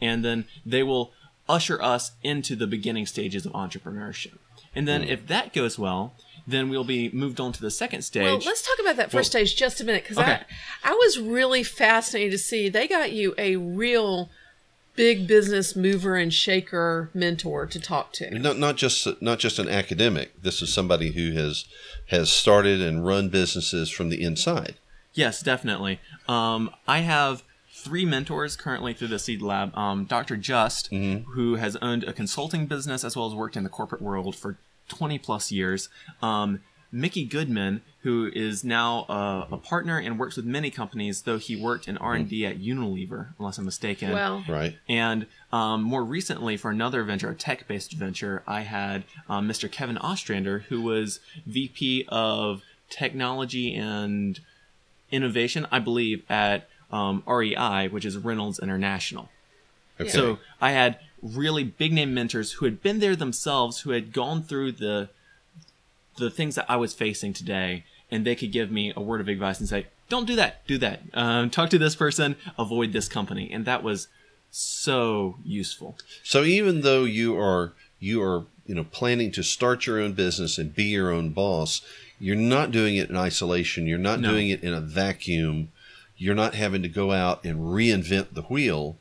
and 0.00 0.24
then 0.24 0.46
they 0.64 0.82
will 0.82 1.12
usher 1.48 1.80
us 1.82 2.12
into 2.22 2.56
the 2.56 2.66
beginning 2.66 3.06
stages 3.06 3.44
of 3.44 3.52
entrepreneurship. 3.52 4.38
And 4.74 4.88
then 4.88 5.02
mm. 5.02 5.08
if 5.08 5.26
that 5.26 5.52
goes 5.52 5.78
well, 5.78 6.14
then 6.46 6.68
we'll 6.68 6.84
be 6.84 7.10
moved 7.10 7.40
on 7.40 7.52
to 7.52 7.60
the 7.60 7.70
second 7.70 8.02
stage. 8.02 8.24
Well, 8.24 8.40
let's 8.44 8.62
talk 8.62 8.76
about 8.80 8.96
that 8.96 9.10
first 9.10 9.34
well, 9.34 9.44
stage 9.44 9.56
just 9.56 9.80
a 9.80 9.84
minute 9.84 10.04
because 10.04 10.18
okay. 10.18 10.40
I, 10.82 10.90
I 10.90 10.92
was 10.92 11.18
really 11.18 11.62
fascinated 11.62 12.32
to 12.32 12.38
see 12.38 12.68
they 12.68 12.86
got 12.86 13.12
you 13.12 13.34
a 13.38 13.56
real 13.56 14.30
big 14.96 15.26
business 15.26 15.74
mover 15.74 16.16
and 16.16 16.32
shaker 16.32 17.10
mentor 17.14 17.66
to 17.66 17.80
talk 17.80 18.12
to. 18.14 18.38
Not 18.38 18.58
not 18.58 18.76
just 18.76 19.08
not 19.22 19.38
just 19.38 19.58
an 19.58 19.68
academic. 19.68 20.40
This 20.40 20.62
is 20.62 20.72
somebody 20.72 21.12
who 21.12 21.32
has 21.32 21.64
has 22.08 22.30
started 22.30 22.80
and 22.80 23.04
run 23.04 23.28
businesses 23.28 23.90
from 23.90 24.10
the 24.10 24.22
inside. 24.22 24.76
Yes, 25.14 25.42
definitely. 25.42 26.00
Um, 26.28 26.70
I 26.88 26.98
have 27.00 27.44
three 27.72 28.04
mentors 28.04 28.56
currently 28.56 28.94
through 28.94 29.08
the 29.08 29.18
Seed 29.18 29.42
Lab. 29.42 29.76
Um, 29.76 30.06
Dr. 30.06 30.36
Just, 30.36 30.90
mm-hmm. 30.90 31.30
who 31.32 31.56
has 31.56 31.76
owned 31.76 32.02
a 32.04 32.12
consulting 32.12 32.66
business 32.66 33.04
as 33.04 33.16
well 33.16 33.26
as 33.26 33.34
worked 33.34 33.56
in 33.56 33.62
the 33.62 33.68
corporate 33.68 34.02
world 34.02 34.34
for 34.34 34.58
20 34.88 35.18
plus 35.18 35.50
years. 35.50 35.88
Um, 36.22 36.60
Mickey 36.94 37.24
Goodman, 37.24 37.82
who 38.02 38.30
is 38.32 38.62
now 38.62 39.04
a, 39.08 39.48
a, 39.54 39.58
partner 39.58 39.98
and 39.98 40.16
works 40.16 40.36
with 40.36 40.44
many 40.44 40.70
companies, 40.70 41.22
though 41.22 41.38
he 41.38 41.56
worked 41.56 41.88
in 41.88 41.98
R 41.98 42.14
and 42.14 42.28
D 42.28 42.46
at 42.46 42.60
Unilever, 42.60 43.30
unless 43.36 43.58
I'm 43.58 43.64
mistaken. 43.64 44.12
Well, 44.12 44.44
right. 44.48 44.78
And 44.88 45.26
um, 45.52 45.82
more 45.82 46.04
recently, 46.04 46.56
for 46.56 46.70
another 46.70 47.02
venture, 47.02 47.28
a 47.30 47.34
tech-based 47.34 47.94
venture, 47.94 48.44
I 48.46 48.60
had 48.60 49.02
um, 49.28 49.48
Mr. 49.48 49.68
Kevin 49.68 49.98
Ostrander, 49.98 50.60
who 50.68 50.82
was 50.82 51.18
VP 51.46 52.06
of 52.10 52.62
Technology 52.90 53.74
and 53.74 54.38
Innovation, 55.10 55.66
I 55.72 55.80
believe, 55.80 56.22
at 56.30 56.68
um, 56.92 57.24
REI, 57.26 57.88
which 57.88 58.04
is 58.04 58.16
Reynolds 58.18 58.60
International. 58.60 59.30
Okay. 60.00 60.10
So 60.10 60.38
I 60.60 60.70
had 60.70 61.00
really 61.24 61.64
big 61.64 61.92
name 61.92 62.12
mentors 62.12 62.52
who 62.52 62.66
had 62.66 62.82
been 62.82 63.00
there 63.00 63.16
themselves, 63.16 63.80
who 63.80 63.90
had 63.90 64.12
gone 64.12 64.42
through 64.42 64.72
the 64.72 65.08
the 66.16 66.30
things 66.30 66.54
that 66.54 66.66
I 66.68 66.76
was 66.76 66.94
facing 66.94 67.32
today, 67.32 67.84
and 68.10 68.24
they 68.24 68.36
could 68.36 68.52
give 68.52 68.70
me 68.70 68.92
a 68.94 69.00
word 69.00 69.20
of 69.20 69.26
advice 69.28 69.58
and 69.58 69.68
say, 69.68 69.86
"Don't 70.08 70.26
do 70.26 70.36
that. 70.36 70.64
Do 70.66 70.78
that. 70.78 71.00
Um, 71.14 71.50
talk 71.50 71.70
to 71.70 71.78
this 71.78 71.96
person. 71.96 72.36
Avoid 72.58 72.92
this 72.92 73.08
company." 73.08 73.50
And 73.50 73.64
that 73.64 73.82
was 73.82 74.08
so 74.50 75.36
useful. 75.44 75.96
So 76.22 76.44
even 76.44 76.82
though 76.82 77.04
you 77.04 77.36
are 77.36 77.72
you 77.98 78.22
are 78.22 78.44
you 78.66 78.74
know 78.74 78.84
planning 78.84 79.32
to 79.32 79.42
start 79.42 79.86
your 79.86 79.98
own 79.98 80.12
business 80.12 80.58
and 80.58 80.74
be 80.74 80.84
your 80.84 81.10
own 81.10 81.30
boss, 81.30 81.80
you're 82.20 82.36
not 82.36 82.70
doing 82.70 82.96
it 82.96 83.10
in 83.10 83.16
isolation. 83.16 83.86
You're 83.86 83.98
not 83.98 84.20
no. 84.20 84.30
doing 84.30 84.50
it 84.50 84.62
in 84.62 84.74
a 84.74 84.80
vacuum. 84.80 85.72
You're 86.16 86.34
not 86.36 86.54
having 86.54 86.82
to 86.82 86.88
go 86.88 87.10
out 87.10 87.44
and 87.44 87.58
reinvent 87.58 88.34
the 88.34 88.42
wheel 88.42 88.96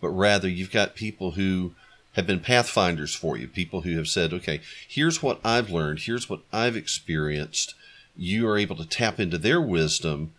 but 0.00 0.08
rather 0.10 0.48
you've 0.48 0.72
got 0.72 0.94
people 0.94 1.32
who 1.32 1.72
have 2.14 2.26
been 2.26 2.40
pathfinders 2.40 3.14
for 3.14 3.36
you, 3.36 3.46
people 3.46 3.82
who 3.82 3.96
have 3.96 4.08
said, 4.08 4.32
okay, 4.32 4.60
here's 4.86 5.22
what 5.22 5.40
I've 5.44 5.70
learned, 5.70 6.00
here's 6.00 6.28
what 6.28 6.40
I've 6.52 6.76
experienced. 6.76 7.74
You 8.16 8.48
are 8.48 8.58
able 8.58 8.76
to 8.76 8.88
tap 8.88 9.20
into 9.20 9.38
their 9.38 9.60
wisdom 9.60 10.32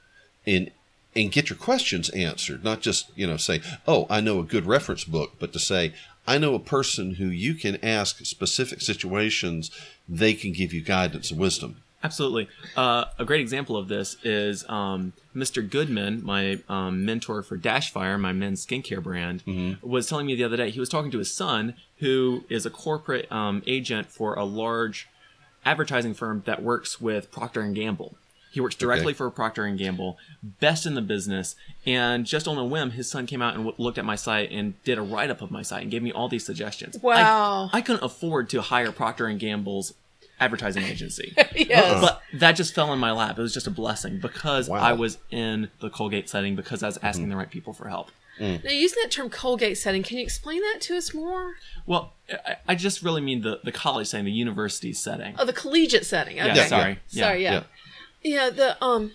and 0.45 0.71
and 1.15 1.31
get 1.31 1.49
your 1.49 1.57
questions 1.57 2.09
answered, 2.11 2.63
not 2.63 2.81
just, 2.81 3.09
you 3.15 3.25
know, 3.25 3.37
say, 3.37 3.61
oh, 3.87 4.05
I 4.11 4.21
know 4.21 4.39
a 4.39 4.43
good 4.43 4.67
reference 4.67 5.03
book, 5.03 5.33
but 5.39 5.51
to 5.53 5.59
say, 5.59 5.93
I 6.27 6.37
know 6.37 6.53
a 6.53 6.59
person 6.59 7.15
who 7.15 7.25
you 7.25 7.55
can 7.55 7.83
ask 7.83 8.23
specific 8.25 8.81
situations, 8.81 9.71
they 10.07 10.35
can 10.35 10.51
give 10.51 10.71
you 10.71 10.81
guidance 10.81 11.31
and 11.31 11.39
wisdom. 11.39 11.77
Absolutely. 12.03 12.47
Uh, 12.77 13.05
a 13.17 13.25
great 13.25 13.41
example 13.41 13.75
of 13.75 13.87
this 13.89 14.15
is 14.23 14.63
um, 14.69 15.11
Mr. 15.35 15.67
Goodman, 15.69 16.23
my 16.23 16.59
um, 16.69 17.03
mentor 17.05 17.43
for 17.43 17.57
Dashfire, 17.57 18.19
my 18.19 18.31
men's 18.31 18.65
skincare 18.65 19.03
brand, 19.03 19.43
was 19.81 20.07
telling 20.07 20.25
me 20.25 20.35
the 20.35 20.43
other 20.45 20.57
day 20.57 20.69
he 20.69 20.79
was 20.79 20.87
talking 20.89 21.11
to 21.11 21.17
his 21.17 21.33
son, 21.33 21.73
who 21.97 22.45
is 22.49 22.65
a 22.65 22.69
corporate 22.69 23.29
um, 23.31 23.61
agent 23.67 24.07
for 24.11 24.33
a 24.35 24.45
large 24.45 25.09
advertising 25.65 26.13
firm 26.13 26.41
that 26.45 26.63
works 26.63 27.01
with 27.01 27.31
Procter 27.31 27.61
and 27.61 27.75
Gamble. 27.75 28.15
He 28.51 28.59
works 28.61 28.73
directly 28.75 29.07
Okay. 29.11 29.17
for 29.17 29.29
Procter 29.29 29.65
and 29.65 29.77
Gamble, 29.77 30.17
best 30.41 30.85
in 30.87 30.95
the 30.95 31.01
business. 31.03 31.55
And 31.85 32.25
just 32.25 32.47
on 32.47 32.57
a 32.57 32.65
whim, 32.65 32.91
his 32.91 33.07
son 33.07 33.27
came 33.27 33.43
out 33.43 33.53
and 33.53 33.63
w- 33.65 33.75
looked 33.77 33.99
at 33.99 34.05
my 34.05 34.15
site 34.15 34.49
and 34.51 34.81
did 34.83 34.97
a 34.97 35.03
write 35.03 35.29
up 35.29 35.43
of 35.43 35.51
my 35.51 35.61
site 35.61 35.83
and 35.83 35.91
gave 35.91 36.01
me 36.01 36.11
all 36.11 36.27
these 36.29 36.45
suggestions. 36.47 36.95
I- 36.95 36.99
Wow. 37.03 37.69
I, 37.71 37.81
couldn't 37.81 38.03
afford 38.03 38.49
to 38.49 38.61
hire 38.61 38.91
Procter 38.91 39.27
and 39.27 39.39
Gamble's 39.39 39.93
advertising 40.39 40.83
agency. 40.83 41.33
yes. 41.55 42.01
But 42.01 42.21
that 42.33 42.53
just 42.53 42.73
fell 42.73 42.91
in 42.93 42.99
my 42.99 43.11
lap. 43.11 43.37
It 43.37 43.41
was 43.41 43.53
just 43.53 43.67
a 43.67 43.71
blessing 43.71 44.19
because 44.19 44.69
Wow. 44.69 44.77
I 44.77 44.93
was 44.93 45.17
in 45.31 45.69
the 45.79 45.89
Colgate 45.89 46.29
setting 46.29 46.55
because 46.55 46.83
I 46.83 46.87
was 46.87 46.97
asking 47.01 47.29
the 47.29 47.35
right 47.35 47.49
people 47.49 47.73
for 47.73 47.87
help. 47.89 48.11
Now, 48.39 48.57
using 48.69 48.99
that 49.03 49.11
term 49.11 49.29
Colgate 49.29 49.77
setting, 49.77 50.01
can 50.01 50.17
you 50.17 50.23
explain 50.23 50.61
that 50.61 50.79
to 50.83 50.95
us 50.95 51.13
more? 51.13 51.55
Well, 51.85 52.13
I, 52.31 52.55
I 52.69 52.75
just 52.75 53.03
really 53.03 53.19
mean 53.19 53.41
the, 53.41 53.59
the 53.65 53.71
college 53.73 54.07
setting, 54.07 54.25
the 54.25 54.31
university 54.31 54.93
setting. 54.93 55.35
Oh, 55.37 55.43
the 55.43 55.51
collegiate 55.51 56.05
setting. 56.05 56.39
Okay. 56.39 56.47
yeah, 56.47 56.55
Yeah, 56.55 56.65
sorry. 56.67 56.99
Sorry, 57.07 57.43
yeah. 57.43 57.63
yeah. 58.23 58.45
yeah. 58.45 58.49
the 58.49 58.81
um 58.83 59.11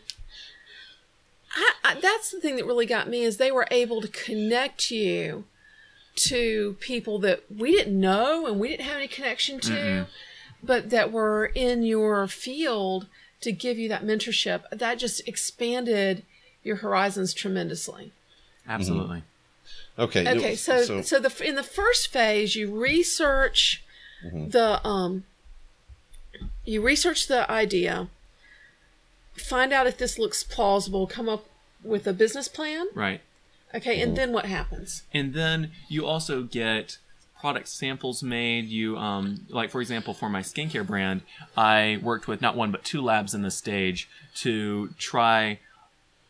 I, 1.56 1.72
I, 1.84 2.00
that's 2.00 2.32
the 2.32 2.40
thing 2.40 2.56
that 2.56 2.66
really 2.66 2.84
got 2.84 3.08
me 3.08 3.22
is 3.22 3.38
they 3.38 3.52
were 3.52 3.66
able 3.70 4.02
to 4.02 4.08
connect 4.08 4.90
you 4.90 5.44
to 6.16 6.76
people 6.80 7.18
that 7.20 7.44
we 7.50 7.72
didn't 7.72 7.98
know 7.98 8.46
and 8.46 8.60
we 8.60 8.68
didn't 8.68 8.84
have 8.86 8.96
any 8.98 9.08
connection 9.08 9.58
to, 9.60 10.06
but 10.64 10.90
that 10.90 11.12
were 11.12 11.46
in 11.46 11.82
your 11.82 12.26
field 12.26 13.06
to 13.40 13.52
give 13.52 13.78
you 13.78 13.88
that 13.88 14.04
mentorship. 14.04 14.62
That 14.70 14.98
just 14.98 15.26
expanded 15.28 16.22
your 16.62 16.76
horizons 16.76 17.34
tremendously. 17.34 18.12
Absolutely. 18.66 19.18
Mm-hmm. 19.18 20.02
Okay. 20.02 20.36
Okay, 20.36 20.54
so 20.56 21.02
so, 21.02 21.20
the 21.20 21.46
in 21.46 21.54
the 21.54 21.62
first 21.62 22.08
phase, 22.08 22.56
you 22.56 22.74
research 22.74 23.84
mm-hmm. 24.24 24.48
the 24.48 24.84
um, 24.86 25.24
you 26.64 26.82
research 26.82 27.28
the 27.28 27.48
idea, 27.50 28.08
find 29.34 29.72
out 29.72 29.86
if 29.86 29.96
this 29.96 30.18
looks 30.18 30.42
plausible, 30.42 31.06
come 31.06 31.28
up 31.28 31.46
with 31.82 32.06
a 32.06 32.12
business 32.12 32.48
plan. 32.48 32.86
Right. 32.94 33.20
Okay, 33.72 34.00
and 34.00 34.10
mm-hmm. 34.10 34.16
then 34.16 34.32
what 34.32 34.46
happens? 34.46 35.02
And 35.12 35.34
then 35.34 35.70
you 35.88 36.06
also 36.06 36.42
get 36.42 36.98
product 37.44 37.68
samples 37.68 38.22
made. 38.22 38.64
You, 38.64 38.96
um, 38.96 39.44
like 39.50 39.70
for 39.70 39.82
example, 39.82 40.14
for 40.14 40.30
my 40.30 40.40
skincare 40.40 40.86
brand, 40.86 41.20
I 41.58 42.00
worked 42.02 42.26
with 42.26 42.40
not 42.40 42.56
one 42.56 42.70
but 42.70 42.84
two 42.84 43.02
labs 43.02 43.34
in 43.34 43.42
the 43.42 43.50
stage 43.50 44.08
to 44.36 44.88
try 44.98 45.58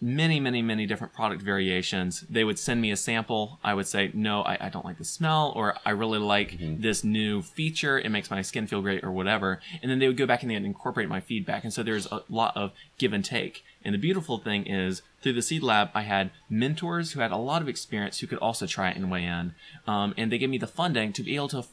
many, 0.00 0.40
many, 0.40 0.61
many 0.61 0.87
different 0.87 1.12
product 1.12 1.40
variations. 1.40 2.23
They 2.23 2.42
would 2.42 2.59
send 2.59 2.80
me 2.80 2.90
a 2.90 2.97
sample. 2.97 3.61
I 3.62 3.75
would 3.75 3.87
say, 3.87 4.11
no, 4.12 4.42
I, 4.42 4.59
I 4.62 4.68
don't 4.68 4.85
like 4.85 4.99
the 4.99 5.04
smell, 5.04 5.52
or 5.54 5.76
I 5.87 5.90
really 5.90 6.18
like 6.18 6.56
this 6.59 7.04
new 7.04 7.42
feature. 7.42 7.97
It 7.97 8.11
makes 8.11 8.28
my 8.28 8.42
skin 8.42 8.66
feel 8.66 8.83
great, 8.83 9.04
or 9.04 9.12
whatever. 9.12 9.61
And 9.80 9.88
then 9.88 10.00
they 10.00 10.09
would 10.09 10.16
go 10.16 10.26
back 10.26 10.42
and 10.42 10.50
they 10.50 10.56
would 10.56 10.64
incorporate 10.64 11.09
my 11.09 11.21
feedback. 11.21 11.62
And 11.62 11.73
so 11.73 11.85
there's 11.85 12.06
a 12.06 12.25
lot 12.28 12.56
of 12.56 12.73
give 12.99 13.12
and 13.12 13.25
take. 13.25 13.62
And 13.85 13.94
the 13.94 13.99
beautiful 13.99 14.38
thing 14.38 14.66
is, 14.66 15.02
through 15.25 15.33
the 15.33 15.43
Seed 15.43 15.62
Lab, 15.62 15.88
I 15.95 16.02
had 16.02 16.31
mentors 16.50 17.12
who 17.12 17.21
had 17.21 17.33
a 17.33 17.38
lot 17.38 17.62
of 17.62 17.69
experience 17.69 18.21
who 18.21 18.26
could 18.26 18.38
also 18.38 18.66
try 18.66 18.90
it 18.90 18.97
and 18.97 19.11
weigh 19.11 19.25
in. 19.25 19.54
Um, 19.87 20.12
and 20.19 20.31
they 20.31 20.37
gave 20.37 20.50
me 20.50 20.59
the 20.59 20.66
funding 20.66 21.14
to 21.14 21.23
be 21.23 21.35
able 21.35 21.49
to 21.49 21.59
f- 21.61 21.69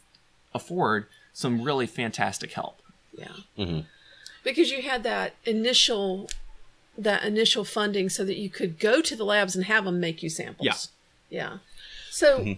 afford 0.56 1.08
some 1.34 1.62
really 1.62 1.86
fantastic 1.86 2.54
help. 2.54 2.82
Yeah, 3.14 3.34
because 4.46 4.72
you 4.72 4.82
had 4.82 5.04
that 5.04 5.36
initial 5.44 6.30
that 6.98 7.24
initial 7.26 7.66
funding 7.66 8.08
so 8.08 8.24
that 8.24 8.38
you 8.38 8.50
could 8.50 8.80
go 8.80 9.02
to 9.02 9.16
the 9.18 9.26
labs 9.26 9.54
and 9.54 9.66
have 9.66 9.84
them 9.84 10.00
make 10.00 10.24
you 10.24 10.30
samples. 10.30 10.90
Yeah. 11.30 11.40
yeah. 11.42 11.58
So 12.10 12.56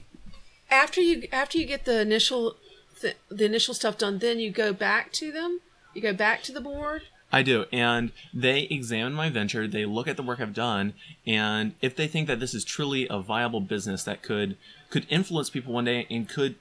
after 0.69 1.01
you 1.01 1.27
after 1.31 1.57
you 1.57 1.65
get 1.65 1.85
the 1.85 2.01
initial 2.01 2.55
th- 3.01 3.17
the 3.29 3.45
initial 3.45 3.73
stuff 3.73 3.97
done, 3.97 4.19
then 4.19 4.39
you 4.39 4.51
go 4.51 4.73
back 4.73 5.11
to 5.13 5.31
them. 5.31 5.59
You 5.95 6.03
go 6.03 6.13
back 6.13 6.43
to 6.43 6.51
the 6.51 6.61
board. 6.61 7.03
I 7.33 7.41
do. 7.41 7.65
And 7.73 8.11
they 8.33 8.61
examine 8.61 9.13
my 9.13 9.29
venture, 9.29 9.67
they 9.67 9.85
look 9.85 10.07
at 10.07 10.15
the 10.15 10.23
work 10.23 10.39
I've 10.39 10.53
done, 10.53 10.93
and 11.25 11.73
if 11.81 11.95
they 11.95 12.07
think 12.07 12.27
that 12.27 12.39
this 12.39 12.53
is 12.53 12.63
truly 12.63 13.07
a 13.09 13.19
viable 13.19 13.59
business 13.59 14.03
that 14.03 14.21
could 14.21 14.55
could 14.91 15.07
influence 15.09 15.49
people 15.49 15.73
one 15.73 15.85
day 15.85 16.05
and 16.11 16.29
could 16.29 16.55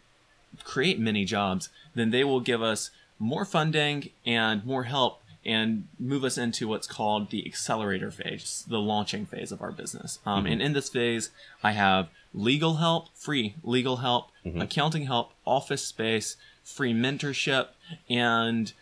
create 0.64 0.99
many 0.99 1.25
jobs, 1.26 1.69
then 1.95 2.11
they 2.11 2.25
will 2.25 2.41
give 2.41 2.62
us 2.62 2.91
more 3.19 3.45
funding 3.45 4.09
and 4.25 4.64
more 4.64 4.85
help 4.85 5.21
and 5.45 5.88
move 5.99 6.25
us 6.25 6.38
into 6.38 6.69
what's 6.69 6.87
called 6.87 7.31
the 7.31 7.45
accelerator 7.47 8.11
phase, 8.11 8.64
the 8.69 8.79
launching 8.79 9.26
phase 9.26 9.52
of 9.52 9.61
our 9.61 9.73
business. 9.73 10.19
Um, 10.25 10.47
And 10.47 10.62
in 10.62 10.73
this 10.73 10.88
phase, 10.88 11.31
I 11.62 11.73
have 11.73 12.09
legal 12.33 12.76
help, 12.76 13.09
free 13.14 13.55
legal 13.62 13.97
help, 13.99 14.31
accounting 14.62 15.07
help, 15.07 15.33
office 15.45 15.85
space, 15.85 16.37
free 16.64 16.95
mentorship, 16.95 17.69
and 18.09 18.73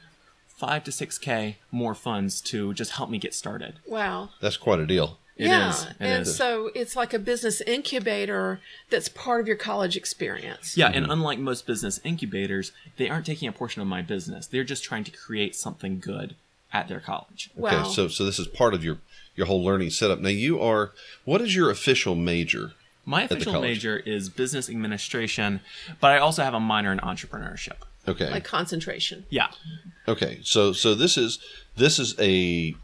five 0.61 0.85
to 0.85 0.93
six 0.93 1.19
K 1.19 1.57
more 1.73 1.95
funds 1.95 2.43
to 2.43 2.75
just 2.75 2.93
help 2.93 3.09
me 3.09 3.19
get 3.19 3.35
started. 3.35 3.81
Wow. 3.87 4.29
That's 4.43 4.59
quite 4.59 4.79
a 4.79 4.87
deal. 4.87 5.17
It 5.37 5.47
yeah, 5.47 5.71
is. 5.71 5.83
It 5.85 5.97
and 6.00 6.23
is. 6.23 6.37
so 6.37 6.71
it's 6.75 6.95
like 6.95 7.14
a 7.14 7.19
business 7.19 7.62
incubator 7.62 8.61
that's 8.90 9.09
part 9.09 9.40
of 9.40 9.47
your 9.47 9.57
college 9.57 9.97
experience. 9.97 10.76
Yeah, 10.76 10.88
and 10.88 11.05
mm-hmm. 11.05 11.12
unlike 11.12 11.38
most 11.38 11.67
business 11.67 11.99
incubators, 12.05 12.73
they 12.99 13.09
aren't 13.09 13.25
taking 13.25 13.49
a 13.49 13.52
portion 13.52 13.81
of 13.81 13.88
my 13.88 14.02
business. 14.02 14.47
They're 14.47 14.64
just 14.64 14.85
trying 14.85 15.05
to 15.05 15.11
create 15.11 15.57
something 15.57 15.99
good 15.99 16.37
at 16.75 16.88
their 16.88 17.00
college. 17.00 17.50
Wow. 17.57 17.71
Okay, 17.71 17.90
so 17.90 18.09
so 18.09 18.26
this 18.26 18.38
is 18.38 18.49
part 18.49 18.75
of 18.75 18.85
your 18.85 18.99
your 19.35 19.47
whole 19.47 19.64
learning 19.64 19.90
setup. 19.90 20.21
Now 20.21 20.29
you 20.29 20.61
are 20.61 20.93
what 21.25 21.40
is 21.40 21.57
your 21.57 21.71
official 21.71 22.14
major? 22.14 22.73
My 23.07 23.23
official 23.23 23.62
major 23.62 23.97
is 23.97 24.29
business 24.29 24.69
administration, 24.69 25.61
but 26.00 26.12
I 26.12 26.19
also 26.19 26.43
have 26.43 26.52
a 26.52 26.61
minor 26.61 26.93
in 26.93 26.99
entrepreneurship. 26.99 27.79
Okay. 28.09 28.31
like 28.31 28.45
concentration. 28.45 29.26
Yeah. 29.31 29.49
Okay, 30.11 30.40
so 30.43 30.73
so 30.73 30.95
this 30.95 31.17
is 31.17 31.38
this 31.76 31.99
is 31.99 32.19
a 32.19 32.75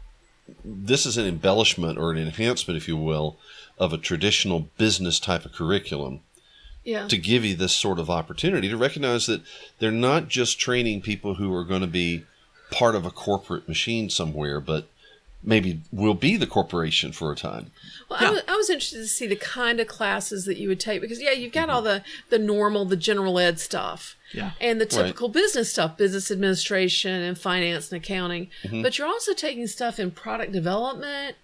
this 0.63 1.05
is 1.05 1.17
an 1.17 1.25
embellishment 1.25 1.97
or 1.97 2.11
an 2.11 2.17
enhancement, 2.17 2.77
if 2.77 2.87
you 2.87 2.95
will, 2.95 3.37
of 3.77 3.91
a 3.91 3.97
traditional 3.97 4.69
business 4.77 5.19
type 5.19 5.43
of 5.45 5.51
curriculum 5.51 6.21
Yeah. 6.85 7.07
to 7.09 7.17
give 7.17 7.43
you 7.43 7.55
this 7.55 7.75
sort 7.75 7.99
of 7.99 8.09
opportunity 8.09 8.69
to 8.69 8.77
recognize 8.77 9.25
that 9.25 9.41
they're 9.79 9.91
not 9.91 10.29
just 10.29 10.57
training 10.57 11.01
people 11.01 11.35
who 11.35 11.53
are 11.53 11.65
going 11.65 11.81
to 11.81 11.87
be 11.87 12.23
part 12.71 12.95
of 12.95 13.05
a 13.05 13.11
corporate 13.11 13.67
machine 13.67 14.09
somewhere, 14.09 14.61
but 14.61 14.87
maybe 15.43 15.81
will 15.91 16.13
be 16.13 16.37
the 16.37 16.47
corporation 16.47 17.11
for 17.11 17.31
a 17.31 17.35
time. 17.35 17.71
Well, 18.09 18.21
Yeah. 18.21 18.27
I, 18.27 18.31
was, 18.31 18.41
I 18.47 18.55
was 18.55 18.69
interested 18.69 18.99
to 18.99 19.07
see 19.07 19.27
the 19.27 19.35
kind 19.35 19.81
of 19.81 19.87
classes 19.87 20.45
that 20.45 20.57
you 20.57 20.69
would 20.69 20.79
take 20.79 21.01
because 21.01 21.21
yeah, 21.21 21.31
you've 21.31 21.51
got 21.51 21.67
mm-hmm. 21.67 21.75
all 21.75 21.81
the 21.81 22.03
the 22.29 22.39
normal, 22.39 22.85
the 22.85 22.95
general 22.95 23.37
ed 23.37 23.59
stuff, 23.59 24.15
Yeah. 24.33 24.51
and 24.59 24.79
the 24.81 24.85
typical 24.85 25.29
business 25.29 25.71
stuff, 25.71 25.97
business 25.97 26.29
administration 26.31 27.21
and 27.21 27.37
finance 27.37 27.91
and 27.91 28.01
accounting. 28.03 28.49
But 28.83 28.97
you're 28.97 29.07
also 29.07 29.33
taking 29.33 29.67
stuff 29.67 29.99
in 29.99 30.11
product 30.11 30.51
development 30.51 31.35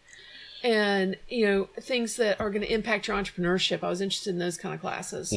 and 0.63 1.17
you 1.27 1.45
know 1.45 1.69
things 1.81 2.15
that 2.17 2.39
are 2.39 2.49
going 2.49 2.61
to 2.61 2.73
impact 2.73 3.07
your 3.07 3.17
entrepreneurship. 3.17 3.83
I 3.83 3.89
was 3.89 4.01
interested 4.01 4.31
in 4.31 4.39
those 4.39 4.57
kind 4.57 4.73
of 4.73 4.81
classes. 4.81 5.31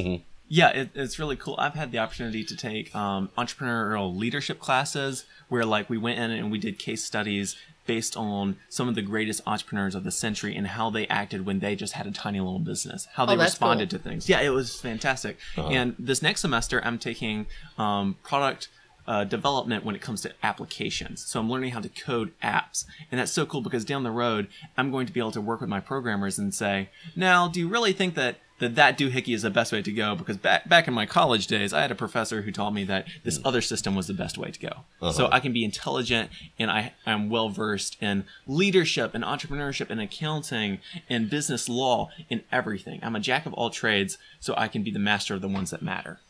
Yeah, 0.49 0.69
it, 0.71 0.91
it's 0.95 1.19
really 1.19 1.35
cool. 1.37 1.57
I've 1.59 1.75
had 1.75 1.91
the 1.91 1.99
opportunity 1.99 2.45
to 2.45 2.57
take 2.57 2.95
um, 2.95 3.31
entrepreneurial 3.37 4.17
leadership 4.17 4.61
classes 4.61 5.25
where, 5.49 5.65
like, 5.65 5.89
we 5.91 5.99
went 5.99 6.19
in 6.19 6.31
and 6.31 6.51
we 6.51 6.59
did 6.59 6.79
case 6.79 7.05
studies 7.05 7.57
based 7.87 8.17
on 8.17 8.57
some 8.69 8.89
of 8.89 8.97
the 8.97 9.03
greatest 9.03 9.41
entrepreneurs 9.47 9.95
of 9.95 10.03
the 10.03 10.11
century 10.11 10.57
and 10.57 10.67
how 10.67 10.91
they 10.91 11.07
acted 11.07 11.47
when 11.47 11.61
they 11.61 11.77
just 11.77 11.93
had 11.93 12.05
a 12.07 12.11
tiny 12.11 12.41
little 12.41 12.59
business, 12.59 13.07
how 13.15 13.25
they 13.25 13.35
Oh, 13.35 13.37
that's 13.37 13.53
responded 13.53 13.91
cool. 13.91 13.99
to 14.01 14.05
things. 14.05 14.29
Yeah, 14.29 14.41
it 14.41 14.49
was 14.51 14.81
fantastic. 14.81 15.39
And 15.57 15.95
this 15.99 16.21
next 16.21 16.41
semester, 16.41 16.81
I'm 16.85 16.99
taking 16.99 17.47
um, 17.79 18.17
product. 18.23 18.69
Uh, 19.09 19.23
development 19.23 19.85
when 19.85 19.95
it 19.95 20.01
comes 20.03 20.21
to 20.23 20.33
applications. 20.43 21.25
So 21.25 21.39
I'm 21.39 21.49
learning 21.49 21.71
how 21.71 21.79
to 21.81 21.89
code 21.89 22.33
apps. 22.43 22.85
And 23.13 23.21
that's 23.21 23.31
so 23.31 23.47
cool 23.47 23.61
because 23.61 23.85
down 23.85 24.03
the 24.03 24.11
road, 24.11 24.49
I'm 24.77 24.91
going 24.91 25.07
to 25.07 25.13
be 25.13 25.21
able 25.21 25.31
to 25.31 25.41
work 25.41 25.61
with 25.61 25.71
my 25.71 25.79
programmers 25.79 26.41
and 26.41 26.53
say, 26.53 26.89
now, 27.15 27.47
do 27.47 27.61
you 27.61 27.69
really 27.69 27.93
think 27.93 28.17
that 28.17 28.39
that, 28.59 28.75
that 28.75 28.99
doohickey 28.99 29.35
is 29.35 29.43
the 29.43 29.51
best 29.51 29.73
way 29.73 29.83
to 29.83 29.93
go? 29.93 30.15
Because 30.15 30.37
back, 30.37 30.69
back 30.69 30.89
in 30.89 30.95
my 30.95 31.07
college 31.07 31.47
days, 31.47 31.73
I 31.73 31.83
had 31.83 31.91
a 31.91 31.95
professor 31.95 32.43
who 32.43 32.53
taught 32.53 32.73
me 32.73 32.85
that 32.85 33.07
this 33.25 33.39
other 33.45 33.61
system 33.61 33.95
was 33.95 34.07
the 34.07 34.15
best 34.15 34.39
way 34.39 34.51
to 34.51 34.59
go. 34.59 35.11
So 35.13 35.29
I 35.31 35.41
can 35.41 35.53
be 35.53 35.65
intelligent 35.65 36.31
and 36.59 36.71
I 36.71 36.93
am 37.07 37.29
well 37.31 37.49
versed 37.51 37.97
in 38.03 38.25
leadership 38.47 39.15
and 39.15 39.23
entrepreneurship 39.23 39.91
and 39.91 40.01
accounting 40.01 40.79
and 41.09 41.29
business 41.29 41.69
law 41.69 42.11
and 42.31 42.43
everything. 42.51 43.01
I'm 43.03 43.17
a 43.17 43.21
jack 43.21 43.47
of 43.47 43.53
all 43.55 43.71
trades, 43.71 44.19
so 44.41 44.55
I 44.57 44.69
can 44.69 44.83
be 44.83 44.91
the 44.91 44.99
master 44.99 45.35
of 45.35 45.41
the 45.41 45.49
ones 45.49 45.71
that 45.71 45.83
matter. 45.83 46.21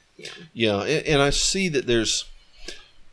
Yeah, 0.52 0.80
and, 0.82 1.06
and 1.06 1.22
I 1.22 1.30
see 1.30 1.68
that 1.68 1.86
there's, 1.86 2.24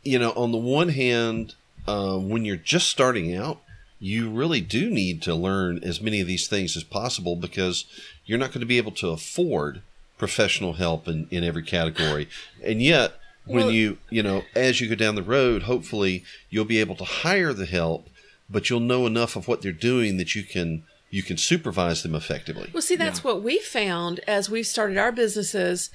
you 0.02 0.18
know, 0.18 0.32
on 0.32 0.52
the 0.52 0.58
one 0.58 0.88
hand, 0.88 1.54
uh, 1.86 2.16
when 2.16 2.44
you're 2.44 2.56
just 2.56 2.88
starting 2.88 3.34
out, 3.34 3.60
you 4.00 4.30
really 4.30 4.60
do 4.60 4.90
need 4.90 5.22
to 5.22 5.34
learn 5.34 5.82
as 5.82 6.00
many 6.00 6.20
of 6.20 6.26
these 6.26 6.46
things 6.48 6.76
as 6.76 6.84
possible 6.84 7.36
because 7.36 7.84
you're 8.26 8.38
not 8.38 8.50
going 8.50 8.60
to 8.60 8.66
be 8.66 8.78
able 8.78 8.92
to 8.92 9.08
afford 9.08 9.82
professional 10.18 10.74
help 10.74 11.08
in, 11.08 11.26
in 11.30 11.42
every 11.44 11.62
category. 11.62 12.28
And 12.64 12.82
yet, 12.82 13.14
when 13.46 13.66
Well- 13.66 13.72
you 13.72 13.98
you 14.10 14.22
know 14.22 14.42
as 14.54 14.80
you 14.80 14.88
go 14.88 14.94
down 14.94 15.16
the 15.16 15.22
road 15.22 15.64
hopefully 15.64 16.24
you'll 16.48 16.64
be 16.64 16.80
able 16.80 16.96
to 16.96 17.04
hire 17.04 17.52
the 17.52 17.66
help 17.66 18.08
but 18.48 18.70
you'll 18.70 18.80
know 18.80 19.06
enough 19.06 19.36
of 19.36 19.46
what 19.46 19.60
they're 19.60 19.70
doing 19.72 20.16
that 20.16 20.34
you 20.34 20.42
can 20.42 20.84
you 21.10 21.22
can 21.22 21.36
supervise 21.36 22.02
them 22.02 22.14
effectively 22.14 22.70
Well, 22.72 22.80
see, 22.82 22.96
that's 22.96 23.22
what 23.22 23.42
we 23.42 23.58
found 23.60 24.20
as 24.26 24.48
we've 24.50 24.66
started 24.66 24.96
our 24.98 25.12
businesses. 25.12 25.90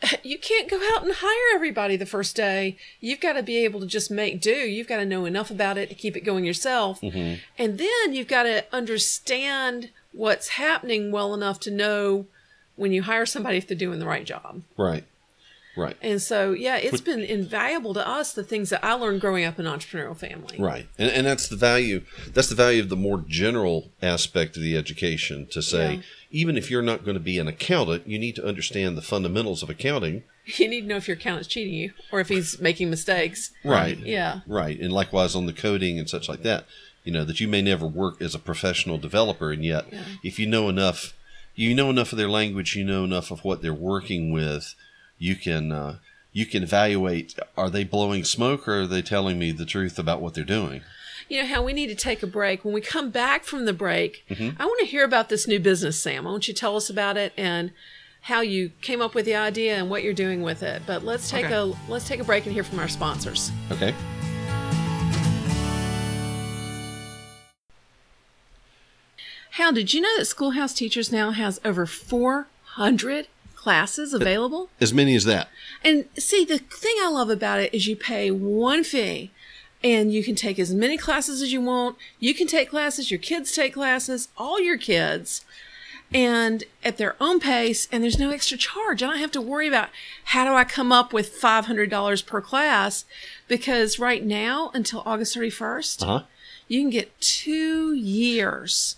You 0.22 0.38
can't 0.38 0.70
go 0.70 0.78
out 0.92 1.04
and 1.04 1.12
hire 1.12 1.54
everybody 1.54 1.96
the 1.96 2.06
first 2.06 2.36
day. 2.36 2.76
You've 3.00 3.20
got 3.20 3.32
to 3.34 3.42
be 3.42 3.64
able 3.64 3.80
to 3.80 3.86
just 3.86 4.10
make 4.10 4.40
do. 4.40 4.50
You've 4.50 4.86
got 4.86 4.98
to 4.98 5.04
know 5.04 5.24
enough 5.24 5.50
about 5.50 5.78
it 5.78 5.88
to 5.88 5.94
keep 5.94 6.16
it 6.16 6.20
going 6.20 6.44
yourself. 6.44 7.00
Mm-hmm. 7.00 7.40
And 7.58 7.78
then 7.78 8.12
you've 8.14 8.28
got 8.28 8.44
to 8.44 8.64
understand 8.72 9.90
what's 10.12 10.48
happening 10.48 11.10
well 11.10 11.34
enough 11.34 11.60
to 11.60 11.70
know 11.70 12.26
when 12.76 12.92
you 12.92 13.02
hire 13.02 13.26
somebody 13.26 13.56
if 13.56 13.66
they're 13.66 13.76
doing 13.76 13.98
the 13.98 14.06
right 14.06 14.24
job. 14.24 14.62
right 14.76 15.04
right 15.78 15.96
And 16.02 16.20
so, 16.20 16.52
yeah, 16.52 16.76
it's 16.76 17.00
been 17.00 17.20
invaluable 17.20 17.94
to 17.94 18.06
us, 18.06 18.32
the 18.32 18.42
things 18.44 18.70
that 18.70 18.84
I 18.84 18.92
learned 18.94 19.20
growing 19.20 19.44
up 19.44 19.58
in 19.58 19.66
an 19.66 19.78
entrepreneurial 19.78 20.16
family. 20.16 20.56
right 20.58 20.86
and, 20.98 21.10
and 21.10 21.26
that's 21.26 21.48
the 21.48 21.56
value 21.56 22.02
that's 22.34 22.48
the 22.48 22.54
value 22.54 22.82
of 22.82 22.88
the 22.88 22.96
more 22.96 23.24
general 23.26 23.90
aspect 24.02 24.56
of 24.56 24.62
the 24.62 24.76
education 24.76 25.46
to 25.52 25.62
say 25.62 25.94
Yeah. 25.94 26.00
even 26.42 26.56
if 26.56 26.70
you're 26.70 26.82
not 26.82 27.04
going 27.04 27.14
to 27.14 27.20
be 27.32 27.38
an 27.38 27.48
accountant 27.48 28.06
you 28.06 28.18
need 28.18 28.34
to 28.36 28.46
understand 28.46 28.96
the 28.96 29.02
fundamentals 29.02 29.62
of 29.62 29.70
accounting 29.70 30.24
You 30.58 30.66
need 30.68 30.82
to 30.82 30.86
know 30.88 30.96
if 30.96 31.06
your 31.08 31.16
accountant's 31.16 31.48
cheating 31.48 31.74
you 31.74 31.92
or 32.10 32.20
if 32.20 32.28
he's 32.28 32.58
making 32.60 32.88
mistakes. 32.90 33.50
right 33.64 33.98
Yeah. 33.98 34.40
Right. 34.46 34.78
And 34.80 34.92
likewise 34.92 35.34
on 35.36 35.46
the 35.46 35.52
coding 35.52 35.98
and 35.98 36.08
such 36.08 36.28
like 36.28 36.42
that. 36.42 36.64
You 37.04 37.12
know, 37.12 37.24
that 37.24 37.40
you 37.40 37.48
may 37.48 37.62
never 37.62 37.86
work 37.86 38.20
as 38.20 38.34
a 38.34 38.38
professional 38.38 38.98
developer 38.98 39.50
and 39.52 39.64
yet 39.64 39.84
Yeah. 39.92 40.02
if 40.22 40.38
you 40.38 40.46
know 40.46 40.68
enough 40.68 41.14
you 41.54 41.74
know 41.74 41.90
enough 41.90 42.12
of 42.12 42.18
their 42.18 42.28
language, 42.28 42.76
you 42.76 42.84
know 42.84 43.02
enough 43.04 43.30
of 43.30 43.44
what 43.44 43.62
they're 43.62 43.74
working 43.74 44.30
with, 44.30 44.74
you 45.18 45.34
can 45.36 45.72
uh, 45.72 45.98
you 46.32 46.46
can 46.46 46.62
evaluate 46.62 47.38
are 47.56 47.70
they 47.70 47.84
blowing 47.84 48.24
smoke 48.24 48.66
or 48.68 48.82
are 48.82 48.86
they 48.86 49.02
telling 49.02 49.38
me 49.38 49.50
the 49.52 49.64
truth 49.66 49.98
about 49.98 50.20
what 50.20 50.34
they're 50.34 50.44
doing? 50.44 50.82
you 51.28 51.42
know 51.42 51.46
how 51.46 51.62
we 51.62 51.74
need 51.74 51.88
to 51.88 51.94
take 51.94 52.22
a 52.22 52.26
break. 52.26 52.64
When 52.64 52.72
we 52.72 52.80
come 52.80 53.10
back 53.10 53.44
from 53.44 53.66
the 53.66 53.72
break, 53.74 54.24
Mm-hmm. 54.30 54.60
I 54.62 54.64
want 54.64 54.80
to 54.80 54.86
hear 54.86 55.04
about 55.04 55.28
this 55.28 55.46
new 55.46 55.60
business, 55.60 56.00
Sam. 56.02 56.26
I 56.26 56.30
want 56.30 56.48
you 56.48 56.54
to 56.54 56.60
tell 56.60 56.74
us 56.76 56.88
about 56.88 57.18
it 57.18 57.32
and 57.36 57.70
how 58.22 58.40
you 58.40 58.70
came 58.80 59.00
up 59.02 59.14
with 59.14 59.26
the 59.26 59.34
idea 59.36 59.76
and 59.76 59.90
what 59.90 60.02
you're 60.02 60.14
doing 60.14 60.42
with 60.42 60.62
it. 60.62 60.82
But 60.86 61.04
let's 61.04 61.28
take 61.28 61.44
Okay. 61.46 61.54
a 61.54 61.72
let's 61.90 62.08
take 62.08 62.20
a 62.20 62.24
break 62.24 62.46
and 62.46 62.54
hear 62.54 62.64
from 62.64 62.78
our 62.78 62.88
sponsors. 62.88 63.52
Okay. 63.70 63.94
How 69.52 69.72
did 69.72 69.92
you 69.92 70.00
know 70.00 70.16
that 70.18 70.26
Schoolhouse 70.26 70.74
Teachers 70.74 71.10
now 71.10 71.30
has 71.32 71.60
over 71.64 71.86
400 71.86 73.26
classes 73.58 74.14
available? 74.14 74.70
As 74.80 74.94
many 74.94 75.14
as 75.16 75.24
that. 75.24 75.48
And 75.84 76.06
see, 76.16 76.44
the 76.44 76.58
thing 76.58 76.94
I 77.02 77.08
love 77.10 77.28
about 77.28 77.60
it 77.60 77.74
is 77.74 77.86
you 77.86 77.96
pay 77.96 78.30
one 78.30 78.84
fee 78.84 79.30
and 79.84 80.12
you 80.12 80.22
can 80.24 80.34
take 80.34 80.58
as 80.58 80.72
many 80.72 80.96
classes 80.96 81.42
as 81.42 81.52
you 81.52 81.60
want. 81.60 81.96
You 82.18 82.34
can 82.34 82.46
take 82.46 82.70
classes, 82.70 83.10
your 83.10 83.20
kids 83.20 83.52
take 83.52 83.74
classes, 83.74 84.28
all 84.38 84.60
your 84.60 84.78
kids, 84.78 85.44
and 86.12 86.64
at 86.82 86.96
their 86.96 87.16
own 87.20 87.38
pace, 87.38 87.86
and 87.92 88.02
there's 88.02 88.18
no 88.18 88.30
extra 88.30 88.56
charge. 88.56 89.02
I 89.02 89.06
don't 89.08 89.18
have 89.18 89.30
to 89.32 89.40
worry 89.42 89.68
about 89.68 89.90
how 90.24 90.44
do 90.44 90.52
I 90.54 90.64
come 90.64 90.90
up 90.90 91.12
with 91.12 91.38
$500 91.38 92.26
per 92.26 92.40
class 92.40 93.04
because 93.46 93.98
right 93.98 94.24
now, 94.24 94.70
until 94.72 95.02
August 95.04 95.36
31st, 95.36 96.02
Uh-huh. 96.02 96.22
you 96.66 96.80
can 96.80 96.90
get 96.90 97.20
two 97.20 97.92
years 97.94 98.96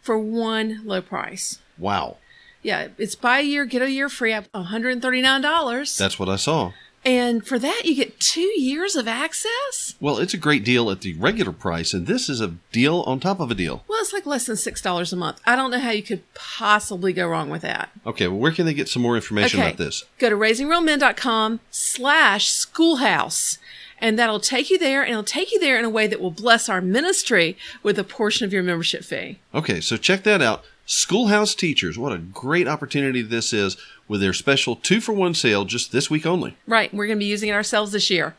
for 0.00 0.16
one 0.18 0.82
low 0.84 1.02
price. 1.02 1.58
Wow. 1.78 2.18
Yeah, 2.62 2.88
it's 2.98 3.14
buy 3.14 3.40
a 3.40 3.42
year, 3.42 3.64
get 3.64 3.82
a 3.82 3.90
year 3.90 4.08
free 4.08 4.32
at 4.32 4.50
$139. 4.52 5.98
That's 5.98 6.18
what 6.18 6.28
I 6.28 6.36
saw. 6.36 6.72
And 7.04 7.44
for 7.44 7.58
that, 7.58 7.82
you 7.84 7.96
get 7.96 8.20
two 8.20 8.40
years 8.60 8.94
of 8.94 9.08
access? 9.08 9.96
Well, 9.98 10.18
it's 10.18 10.34
a 10.34 10.38
great 10.38 10.64
deal 10.64 10.88
at 10.88 11.00
the 11.00 11.14
regular 11.14 11.50
price 11.50 11.92
and 11.92 12.06
this 12.06 12.28
is 12.28 12.40
a 12.40 12.54
deal 12.70 13.00
on 13.00 13.18
top 13.18 13.40
of 13.40 13.50
a 13.50 13.56
deal. 13.56 13.82
Well, 13.88 13.98
it's 14.00 14.12
like 14.12 14.24
less 14.24 14.46
than 14.46 14.54
$6 14.54 15.12
a 15.12 15.16
month. 15.16 15.40
I 15.44 15.56
don't 15.56 15.72
know 15.72 15.80
how 15.80 15.90
you 15.90 16.04
could 16.04 16.22
possibly 16.34 17.12
go 17.12 17.26
wrong 17.26 17.50
with 17.50 17.62
that. 17.62 17.90
Okay, 18.06 18.28
well 18.28 18.38
where 18.38 18.52
can 18.52 18.66
they 18.66 18.74
get 18.74 18.88
some 18.88 19.02
more 19.02 19.16
information 19.16 19.58
Okay. 19.58 19.70
about 19.70 19.78
this? 19.78 20.04
Go 20.20 20.30
to 20.30 20.36
raisingrealmen.com 20.36 21.58
slash 21.72 22.50
schoolhouse. 22.50 23.58
And 23.98 24.18
that'll 24.18 24.40
take 24.40 24.68
you 24.68 24.78
there, 24.80 25.02
and 25.02 25.12
it'll 25.12 25.22
take 25.22 25.52
you 25.52 25.60
there 25.60 25.78
in 25.78 25.84
a 25.84 25.88
way 25.88 26.08
that 26.08 26.20
will 26.20 26.32
bless 26.32 26.68
our 26.68 26.80
ministry 26.80 27.56
with 27.84 27.96
a 28.00 28.02
portion 28.04 28.44
of 28.44 28.52
your 28.52 28.64
membership 28.64 29.04
fee. 29.04 29.38
Okay, 29.54 29.80
so 29.80 29.96
check 29.96 30.24
that 30.24 30.42
out. 30.42 30.64
Schoolhouse 30.94 31.54
Teachers, 31.54 31.96
what 31.96 32.12
a 32.12 32.18
great 32.18 32.68
opportunity 32.68 33.22
this 33.22 33.54
is 33.54 33.78
with 34.08 34.20
their 34.20 34.34
special 34.34 34.76
two 34.76 35.00
for 35.00 35.14
one 35.14 35.32
sale 35.32 35.64
just 35.64 35.90
this 35.90 36.10
week 36.10 36.26
only. 36.26 36.54
Right, 36.66 36.92
we're 36.92 37.06
going 37.06 37.18
to 37.18 37.24
be 37.24 37.30
using 37.30 37.48
it 37.48 37.52
ourselves 37.52 37.92
this 37.92 38.10
year. 38.10 38.36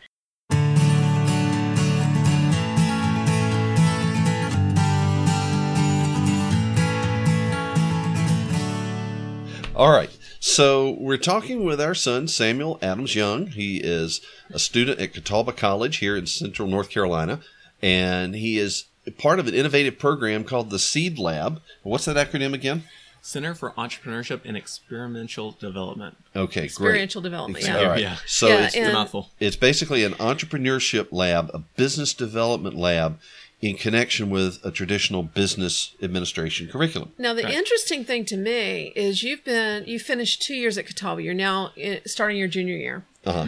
All 9.75 9.91
right, 9.91 10.15
so 10.39 10.95
we're 10.99 11.17
talking 11.17 11.65
with 11.65 11.81
our 11.81 11.95
son 11.95 12.27
Samuel 12.27 12.77
Adams 12.83 13.15
Young. 13.15 13.47
He 13.47 13.77
is 13.77 14.21
a 14.51 14.59
student 14.59 14.99
at 14.99 15.11
Catawba 15.11 15.53
College 15.53 15.97
here 15.97 16.15
in 16.15 16.27
Central 16.27 16.67
North 16.67 16.91
Carolina, 16.91 17.39
and 17.81 18.35
he 18.35 18.59
is 18.59 18.85
part 19.11 19.39
of 19.39 19.47
an 19.47 19.53
innovative 19.53 19.99
program 19.99 20.43
called 20.43 20.69
the 20.69 20.79
Seed 20.79 21.17
Lab. 21.19 21.61
What's 21.83 22.05
that 22.05 22.15
acronym 22.15 22.53
again? 22.53 22.83
Center 23.21 23.55
for 23.55 23.71
Entrepreneurship 23.71 24.41
and 24.43 24.57
Experimental 24.57 25.51
Development. 25.51 26.17
Okay, 26.35 26.61
great. 26.61 26.65
Experiential 26.65 27.21
development. 27.21 27.63
All 27.69 27.81
Yeah. 27.81 27.87
right, 27.87 28.01
Yeah. 28.01 28.17
so 28.25 28.47
Yeah, 28.49 28.65
it's 28.65 28.75
It's 28.75 28.75
a 28.75 28.81
And- 28.85 28.93
mouthful. 28.93 29.31
it's 29.39 29.55
basically 29.55 30.03
an 30.03 30.13
entrepreneurship 30.15 31.07
lab, 31.11 31.49
a 31.53 31.59
business 31.77 32.13
development 32.13 32.75
lab 32.75 33.19
in 33.61 33.77
connection 33.77 34.29
with 34.29 34.59
a 34.65 34.71
traditional 34.71 35.23
business 35.23 35.91
administration 36.01 36.67
curriculum. 36.67 37.13
Now, 37.17 37.33
the 37.33 37.43
Right. 37.43 37.53
interesting 37.53 38.03
thing 38.03 38.25
to 38.25 38.35
me 38.35 38.91
is 38.93 39.23
you've 39.23 39.45
been, 39.45 39.85
you 39.87 39.99
finished 39.99 40.41
two 40.41 40.53
years 40.55 40.77
at 40.77 40.85
Catawba. 40.85 41.23
You're 41.23 41.33
now 41.33 41.71
starting 42.05 42.35
your 42.37 42.49
junior 42.49 42.75
year. 42.75 43.05
Uh-huh. 43.25 43.45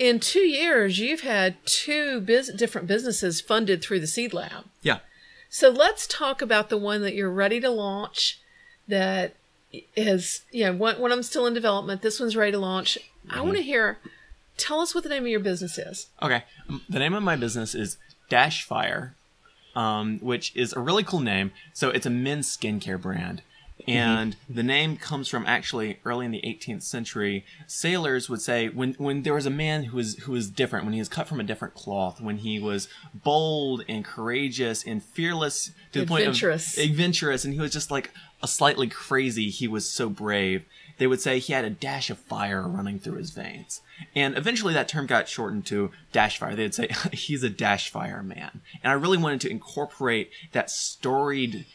In 0.00 0.18
two 0.18 0.40
years, 0.40 0.98
you've 0.98 1.20
had 1.20 1.56
two 1.66 2.22
bus- 2.22 2.50
different 2.50 2.88
businesses 2.88 3.40
funded 3.42 3.82
through 3.82 4.00
the 4.00 4.06
Seed 4.06 4.32
Lab. 4.32 4.64
Yeah. 4.82 5.00
So 5.50 5.68
let's 5.68 6.06
talk 6.06 6.40
about 6.40 6.70
the 6.70 6.78
one 6.78 7.02
that 7.02 7.14
you're 7.14 7.30
ready 7.30 7.60
to 7.60 7.68
launch 7.68 8.40
that 8.88 9.34
is, 9.94 10.40
you 10.50 10.64
know, 10.64 10.72
one, 10.72 10.98
one 10.98 11.12
of 11.12 11.16
them's 11.18 11.28
still 11.28 11.46
in 11.46 11.52
development. 11.52 12.00
This 12.00 12.18
one's 12.18 12.34
ready 12.34 12.52
to 12.52 12.58
launch. 12.58 12.96
I 13.28 13.42
want 13.42 13.58
to 13.58 13.62
hear, 13.62 13.98
tell 14.56 14.80
us 14.80 14.94
what 14.94 15.04
the 15.04 15.10
name 15.10 15.24
of 15.24 15.28
your 15.28 15.38
business 15.38 15.76
is. 15.76 16.06
Okay. 16.22 16.44
Um, 16.68 16.80
The 16.88 16.98
name 16.98 17.12
of 17.12 17.22
my 17.22 17.36
business 17.36 17.74
is 17.74 17.98
Dashfire, 18.30 19.10
um, 19.76 20.18
which 20.20 20.56
is 20.56 20.72
a 20.72 20.80
really 20.80 21.04
cool 21.04 21.20
name. 21.20 21.52
So 21.74 21.90
it's 21.90 22.06
a 22.06 22.10
men's 22.10 22.56
skincare 22.56 23.00
brand. 23.00 23.42
Mm-hmm. 23.80 23.90
And 23.90 24.36
the 24.48 24.62
name 24.62 24.96
comes 24.96 25.28
from 25.28 25.46
actually 25.46 25.98
early 26.04 26.26
in 26.26 26.32
the 26.32 26.42
18th 26.42 26.82
century. 26.82 27.44
Sailors 27.66 28.28
would 28.28 28.40
say 28.40 28.68
when, 28.68 28.94
when 28.94 29.22
there 29.22 29.34
was 29.34 29.46
a 29.46 29.50
man 29.50 29.84
who 29.84 29.96
was 29.96 30.16
who 30.18 30.32
was 30.32 30.50
different, 30.50 30.84
when 30.84 30.94
he 30.94 31.00
was 31.00 31.08
cut 31.08 31.28
from 31.28 31.40
a 31.40 31.44
different 31.44 31.74
cloth, 31.74 32.20
when 32.20 32.38
he 32.38 32.58
was 32.58 32.88
bold 33.14 33.84
and 33.88 34.04
courageous 34.04 34.84
and 34.84 35.02
fearless 35.02 35.72
to 35.92 36.00
the 36.00 36.06
point 36.06 36.22
of 36.22 36.28
Adventurous. 36.28 36.78
adventurous, 36.78 37.44
and 37.44 37.54
he 37.54 37.60
was 37.60 37.72
just 37.72 37.90
like 37.90 38.10
a 38.42 38.48
slightly 38.48 38.86
crazy. 38.86 39.50
He 39.50 39.68
was 39.68 39.88
so 39.88 40.08
brave. 40.08 40.64
They 40.98 41.06
would 41.06 41.20
say 41.20 41.38
he 41.38 41.54
had 41.54 41.64
a 41.64 41.70
dash 41.70 42.10
of 42.10 42.18
fire 42.18 42.62
running 42.68 42.98
through 42.98 43.16
his 43.16 43.30
veins. 43.30 43.80
And 44.14 44.36
eventually 44.36 44.74
that 44.74 44.88
term 44.88 45.06
got 45.06 45.28
shortened 45.28 45.66
to 45.66 45.90
dash 46.12 46.38
fire. 46.38 46.54
They'd 46.54 46.74
say 46.74 46.88
he's 47.12 47.42
a 47.42 47.50
dash 47.50 47.90
fire 47.90 48.22
man. 48.22 48.60
And 48.82 48.90
I 48.90 48.94
really 48.94 49.18
wanted 49.18 49.40
to 49.42 49.50
incorporate 49.50 50.30
that 50.52 50.70
storied, 50.70 51.66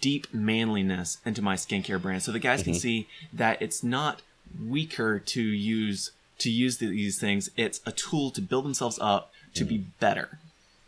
deep 0.00 0.32
manliness 0.32 1.18
into 1.24 1.42
my 1.42 1.54
skincare 1.54 2.00
brand 2.00 2.22
so 2.22 2.32
the 2.32 2.38
guys 2.38 2.62
can 2.62 2.72
mm-hmm. 2.72 2.80
see 2.80 3.08
that 3.32 3.60
it's 3.62 3.82
not 3.82 4.22
weaker 4.64 5.18
to 5.18 5.40
use 5.40 6.12
to 6.38 6.50
use 6.50 6.78
these 6.78 7.18
things. 7.18 7.50
It's 7.56 7.80
a 7.86 7.92
tool 7.92 8.30
to 8.32 8.40
build 8.42 8.64
themselves 8.64 8.98
up 9.00 9.32
to 9.54 9.64
be 9.64 9.78
mm-hmm. 9.78 9.90
better. 10.00 10.38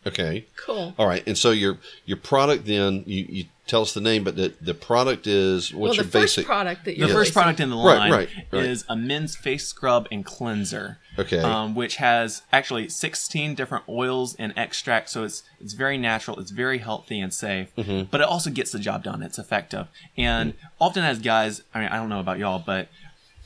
Okay. 0.06 0.46
Cool. 0.56 0.94
All 0.98 1.06
right. 1.06 1.26
And 1.26 1.36
so 1.36 1.50
your 1.50 1.78
your 2.06 2.16
product 2.16 2.66
then 2.66 3.04
you, 3.06 3.26
you 3.28 3.44
tell 3.66 3.82
us 3.82 3.92
the 3.92 4.00
name, 4.00 4.24
but 4.24 4.36
the, 4.36 4.52
the 4.60 4.74
product 4.74 5.26
is 5.26 5.72
what's 5.74 5.80
well, 5.80 5.90
the 5.90 5.96
your 5.96 6.04
first 6.04 6.36
basic 6.36 6.46
product 6.46 6.84
that 6.86 6.92
The 6.92 6.96
you're 6.96 7.08
first 7.08 7.16
releasing- 7.16 7.32
product 7.34 7.60
in 7.60 7.70
the 7.70 7.76
Right, 7.76 7.98
line 7.98 8.12
right, 8.12 8.28
right. 8.50 8.64
is 8.64 8.84
a 8.88 8.96
men's 8.96 9.36
face 9.36 9.66
scrub 9.66 10.08
and 10.10 10.24
cleanser. 10.24 10.98
Okay. 11.18 11.40
Um, 11.40 11.74
which 11.74 11.96
has 11.96 12.42
actually 12.52 12.88
16 12.88 13.54
different 13.54 13.84
oils 13.88 14.34
and 14.36 14.52
extracts, 14.56 15.12
so 15.12 15.24
it's 15.24 15.42
it's 15.60 15.72
very 15.72 15.98
natural, 15.98 16.38
it's 16.38 16.50
very 16.52 16.78
healthy 16.78 17.18
and 17.20 17.34
safe, 17.34 17.74
Mm-hmm. 17.76 18.04
but 18.10 18.20
it 18.20 18.26
also 18.28 18.50
gets 18.50 18.70
the 18.72 18.78
job 18.78 19.02
done. 19.04 19.22
It's 19.22 19.38
effective, 19.38 19.88
and 20.16 20.54
often 20.80 21.02
as 21.04 21.18
guys, 21.18 21.62
I 21.74 21.80
mean, 21.80 21.88
I 21.88 21.96
don't 21.96 22.08
know 22.08 22.20
about 22.20 22.38
y'all, 22.38 22.62
but 22.64 22.88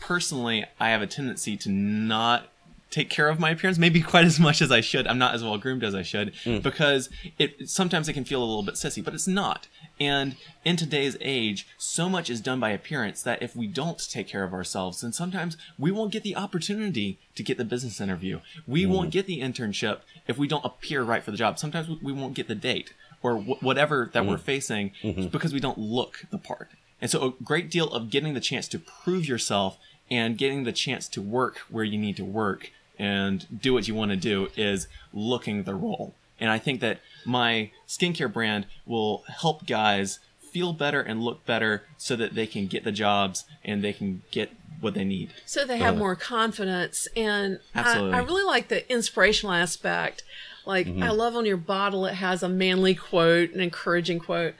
personally, 0.01 0.65
I 0.81 0.91
have 0.91 1.03
a 1.03 1.07
tendency 1.07 1.57
to 1.59 1.71
not 1.71 2.49
take 2.93 3.09
care 3.09 3.29
of 3.29 3.41
my 3.41 3.51
appearance, 3.51 3.79
maybe 3.79 4.01
quite 4.03 4.27
as 4.27 4.39
much 4.39 4.63
as 4.63 4.71
I 4.71 4.81
should. 4.81 5.09
I'm 5.09 5.19
not 5.19 5.35
as 5.35 5.43
well 5.43 5.57
groomed 5.59 5.83
as 5.83 5.95
I 5.95 6.03
should 6.03 6.35
mm. 6.45 6.63
because 6.63 7.09
it 7.39 7.69
sometimes 7.69 8.09
it 8.09 8.13
can 8.13 8.25
feel 8.25 8.41
a 8.41 8.45
little 8.45 8.63
bit 8.63 8.75
sissy, 8.75 9.03
but 9.03 9.15
it's 9.15 9.27
not. 9.27 9.67
And 9.99 10.37
in 10.65 10.77
today's 10.77 11.17
age, 11.21 11.67
so 11.79 12.09
much 12.09 12.29
is 12.31 12.41
done 12.41 12.61
by 12.61 12.71
appearance 12.71 13.23
that 13.23 13.43
if 13.43 13.57
we 13.57 13.67
don't 13.67 13.99
take 13.99 14.29
care 14.29 14.45
of 14.45 14.53
ourselves, 14.53 15.01
then 15.01 15.13
sometimes 15.13 15.57
we 15.79 15.91
won't 15.91 16.13
get 16.13 16.23
the 16.23 16.37
opportunity 16.37 17.19
to 17.35 17.43
get 17.43 17.57
the 17.57 17.65
business 17.65 18.01
interview. 18.01 18.41
We 18.67 18.85
mm. 18.85 18.91
won't 18.91 19.11
get 19.11 19.27
the 19.27 19.41
internship 19.41 20.01
if 20.29 20.39
we 20.39 20.47
don't 20.47 20.65
appear 20.65 21.03
right 21.03 21.25
for 21.25 21.31
the 21.31 21.37
job. 21.37 21.59
Sometimes 21.59 21.89
we- 21.89 22.13
won't 22.13 22.35
get 22.35 22.47
the 22.47 22.55
date 22.55 22.93
or 23.23 23.39
wh- 23.39 23.63
whatever 23.63 24.11
that 24.13 24.27
we're 24.27 24.37
mm. 24.37 24.41
facing 24.41 24.93
mm-hmm. 25.03 25.29
because 25.29 25.55
we 25.55 25.61
don't 25.61 25.79
look 25.79 26.27
the 26.31 26.37
part. 26.37 26.69
And 27.01 27.11
so 27.11 27.25
a 27.25 27.43
great 27.43 27.71
deal 27.71 27.89
of 27.89 28.11
getting 28.11 28.35
the 28.35 28.41
chance 28.41 28.69
to 28.69 28.79
prove 28.79 29.27
yourself 29.27 29.79
and 30.11 30.37
getting 30.37 30.65
the 30.65 30.73
chance 30.73 31.09
to 31.09 31.23
work 31.23 31.59
where 31.71 31.85
you 31.85 31.99
need 31.99 32.17
to 32.17 32.25
work 32.25 32.71
and 32.99 33.47
do 33.61 33.73
what 33.73 33.89
you 33.89 33.95
want 33.95 34.11
to 34.11 34.17
do 34.17 34.49
is 34.57 34.89
looking 35.13 35.63
the 35.65 35.75
role. 35.75 36.15
And 36.39 36.51
I 36.51 36.59
think 36.59 36.81
that 36.81 37.01
my 37.25 37.71
skincare 37.87 38.33
brand 38.33 38.67
will 38.87 39.25
help 39.29 39.67
guys 39.67 40.19
feel 40.41 40.73
better 40.73 41.01
and 41.01 41.23
look 41.23 41.45
better 41.47 41.85
so 41.97 42.17
that 42.17 42.35
they 42.35 42.47
can 42.47 42.67
get 42.67 42.85
the 42.85 42.93
jobs 42.93 43.45
and 43.65 43.83
they 43.83 43.93
can 43.93 44.23
get 44.31 44.51
what 44.81 44.95
they 44.95 45.05
need. 45.05 45.31
so 45.47 45.65
they 45.65 45.79
have 45.79 45.95
uh, 45.95 45.99
more 45.99 46.17
confidence. 46.17 47.07
And 47.17 47.61
I, 47.75 47.81
Absolutely. 47.81 48.19
I 48.19 48.23
really 48.23 48.45
like 48.45 48.69
the 48.69 48.91
inspirational 48.93 49.55
aspect. 49.55 50.25
Like 50.67 50.87
mm-hmm. 50.87 51.03
i 51.03 51.11
love 51.11 51.35
on 51.35 51.45
your 51.45 51.57
bottle 51.57 52.07
it 52.07 52.15
has 52.15 52.43
a 52.43 52.49
manly 52.49 52.95
quote 52.95 53.53
an 53.53 53.61
encouraging 53.61 54.19
quote. 54.19 54.55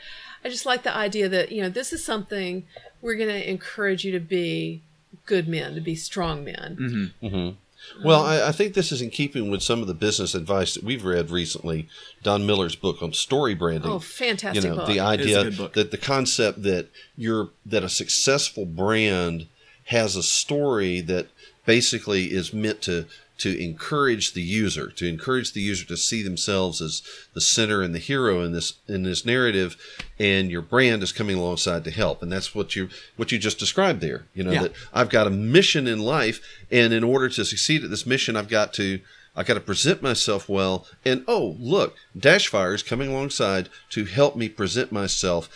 I 0.45 0.49
just 0.49 0.67
like 0.67 0.83
the 0.83 0.95
idea 0.95 1.29
that 1.29 1.53
you 1.53 1.63
know 1.63 1.69
this 1.69 1.93
is 1.93 2.05
something 2.05 2.67
we're 3.01 3.17
going 3.17 3.29
to 3.29 3.51
encourage 3.51 4.05
you 4.05 4.13
to 4.13 4.21
be 4.21 4.83
good 5.27 5.47
men 5.47 5.75
to 5.75 5.81
be 5.81 5.95
strong 5.95 6.45
men 6.45 6.77
mm-hmm. 6.81 7.27
Mm-hmm. 7.27 7.57
Well, 8.05 8.23
I, 8.25 8.49
I 8.49 8.53
think 8.53 8.75
this 8.75 8.91
is 8.93 9.03
in 9.03 9.11
keeping 9.11 9.51
with 9.51 9.63
some 9.63 9.81
of 9.81 9.87
the 9.87 9.95
business 9.95 10.35
advice 10.35 10.75
that 10.75 10.83
we've 10.85 11.05
read 11.05 11.31
recently. 11.31 11.89
Don 12.23 12.47
Miller's 12.47 12.75
book 12.77 13.03
on 13.03 13.13
story 13.13 13.55
branding. 13.55 13.91
oh 13.91 13.99
fantastic 13.99 14.63
you 14.65 14.71
know 14.71 14.77
book. 14.77 14.87
the 14.87 14.93
It 14.99 15.21
is 15.21 15.35
a 15.37 15.39
idea 15.41 15.51
book. 15.57 15.73
that 15.75 15.91
the 15.91 15.99
concept 15.99 16.63
that 16.63 16.89
you're 17.17 17.51
that 17.67 17.85
a 17.85 17.89
successful 17.89 18.65
brand 18.67 19.47
has 19.87 20.17
a 20.17 20.23
story 20.23 21.01
that 21.03 21.27
basically 21.67 22.25
is 22.33 22.53
meant 22.53 22.83
to 22.83 23.07
to 23.43 23.63
encourage 23.63 24.33
the 24.35 24.43
user 24.43 24.89
to 24.91 25.09
encourage 25.09 25.53
the 25.53 25.61
user 25.61 25.85
to 25.87 25.97
see 25.97 26.23
themselves 26.23 26.81
as 26.81 27.03
the 27.35 27.41
center 27.41 27.83
and 27.83 27.95
the 27.95 27.99
hero 27.99 28.43
in 28.43 28.53
this 28.53 28.75
in 28.89 29.03
this 29.03 29.25
narrative 29.27 29.77
and 30.19 30.51
your 30.51 30.63
brand 30.63 31.03
is 31.03 31.13
coming 31.13 31.37
alongside 31.37 31.83
to 31.85 31.91
help 31.91 32.23
and 32.23 32.31
that's 32.33 32.55
what 32.55 32.75
you 32.77 32.89
what 33.17 33.31
you 33.33 33.39
just 33.39 33.59
described 33.59 34.01
there 34.01 34.27
you 34.35 34.43
know 34.45 34.53
Yeah. 34.53 34.63
that 34.63 34.73
I've 34.93 35.11
got 35.11 35.27
a 35.27 35.31
mission 35.31 35.87
in 35.87 35.99
life 35.99 36.41
and 36.71 36.93
in 36.93 37.05
order 37.05 37.29
to 37.29 37.45
succeed 37.45 37.85
at 37.85 37.91
this 37.91 38.07
mission 38.07 38.37
I've 38.37 38.49
got 38.49 38.73
to 38.75 39.01
I 39.35 39.45
got 39.45 39.55
to 39.55 39.61
present 39.61 40.03
myself 40.03 40.47
well. 40.47 40.87
And 41.07 41.25
oh, 41.27 41.57
look, 41.59 41.97
Dashfire 42.15 42.75
is 42.75 42.83
coming 42.83 43.09
alongside 43.09 43.71
to 43.89 44.05
help 44.05 44.37
me 44.37 44.51
present 44.51 44.93
myself 44.93 45.49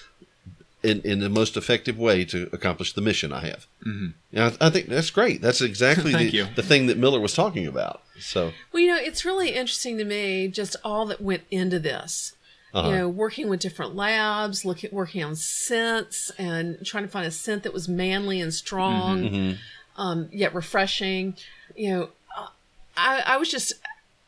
in, 0.82 1.00
in 1.02 1.20
the 1.20 1.28
most 1.28 1.56
effective 1.56 1.98
way 1.98 2.24
to 2.26 2.48
accomplish 2.52 2.92
the 2.92 3.00
mission 3.00 3.32
I 3.32 3.46
have. 3.46 3.66
Mm-hmm. 3.86 4.06
And 4.32 4.56
I, 4.60 4.66
I 4.66 4.70
think 4.70 4.86
that's 4.88 5.10
great. 5.10 5.40
That's 5.40 5.60
exactly 5.60 6.12
the, 6.30 6.48
the 6.54 6.62
thing 6.62 6.86
that 6.86 6.98
Miller 6.98 7.18
was 7.20 7.34
talking 7.34 7.66
about. 7.66 8.02
So, 8.20 8.52
Well, 8.72 8.82
you 8.82 8.88
know, 8.88 8.98
it's 8.98 9.24
really 9.24 9.50
interesting 9.50 9.98
to 9.98 10.04
me 10.04 10.48
just 10.48 10.76
all 10.84 11.06
that 11.06 11.20
went 11.20 11.42
into 11.50 11.78
this. 11.78 12.34
Uh-huh. 12.74 12.88
You 12.90 12.96
know, 12.96 13.08
working 13.08 13.48
with 13.48 13.60
different 13.60 13.94
labs, 13.96 14.64
looking 14.66 14.90
working 14.92 15.24
on 15.24 15.34
scents, 15.34 16.30
and 16.36 16.84
trying 16.84 17.04
to 17.04 17.08
find 17.08 17.26
a 17.26 17.30
scent 17.30 17.62
that 17.62 17.72
was 17.72 17.88
manly 17.88 18.38
and 18.40 18.52
strong, 18.52 19.22
Mm-hmm. 19.22 20.00
um, 20.00 20.28
yet 20.30 20.54
refreshing. 20.54 21.36
You 21.74 21.90
know, 21.90 22.08
uh, 22.36 22.48
I, 22.96 23.22
I 23.26 23.36
was 23.38 23.50
just. 23.50 23.72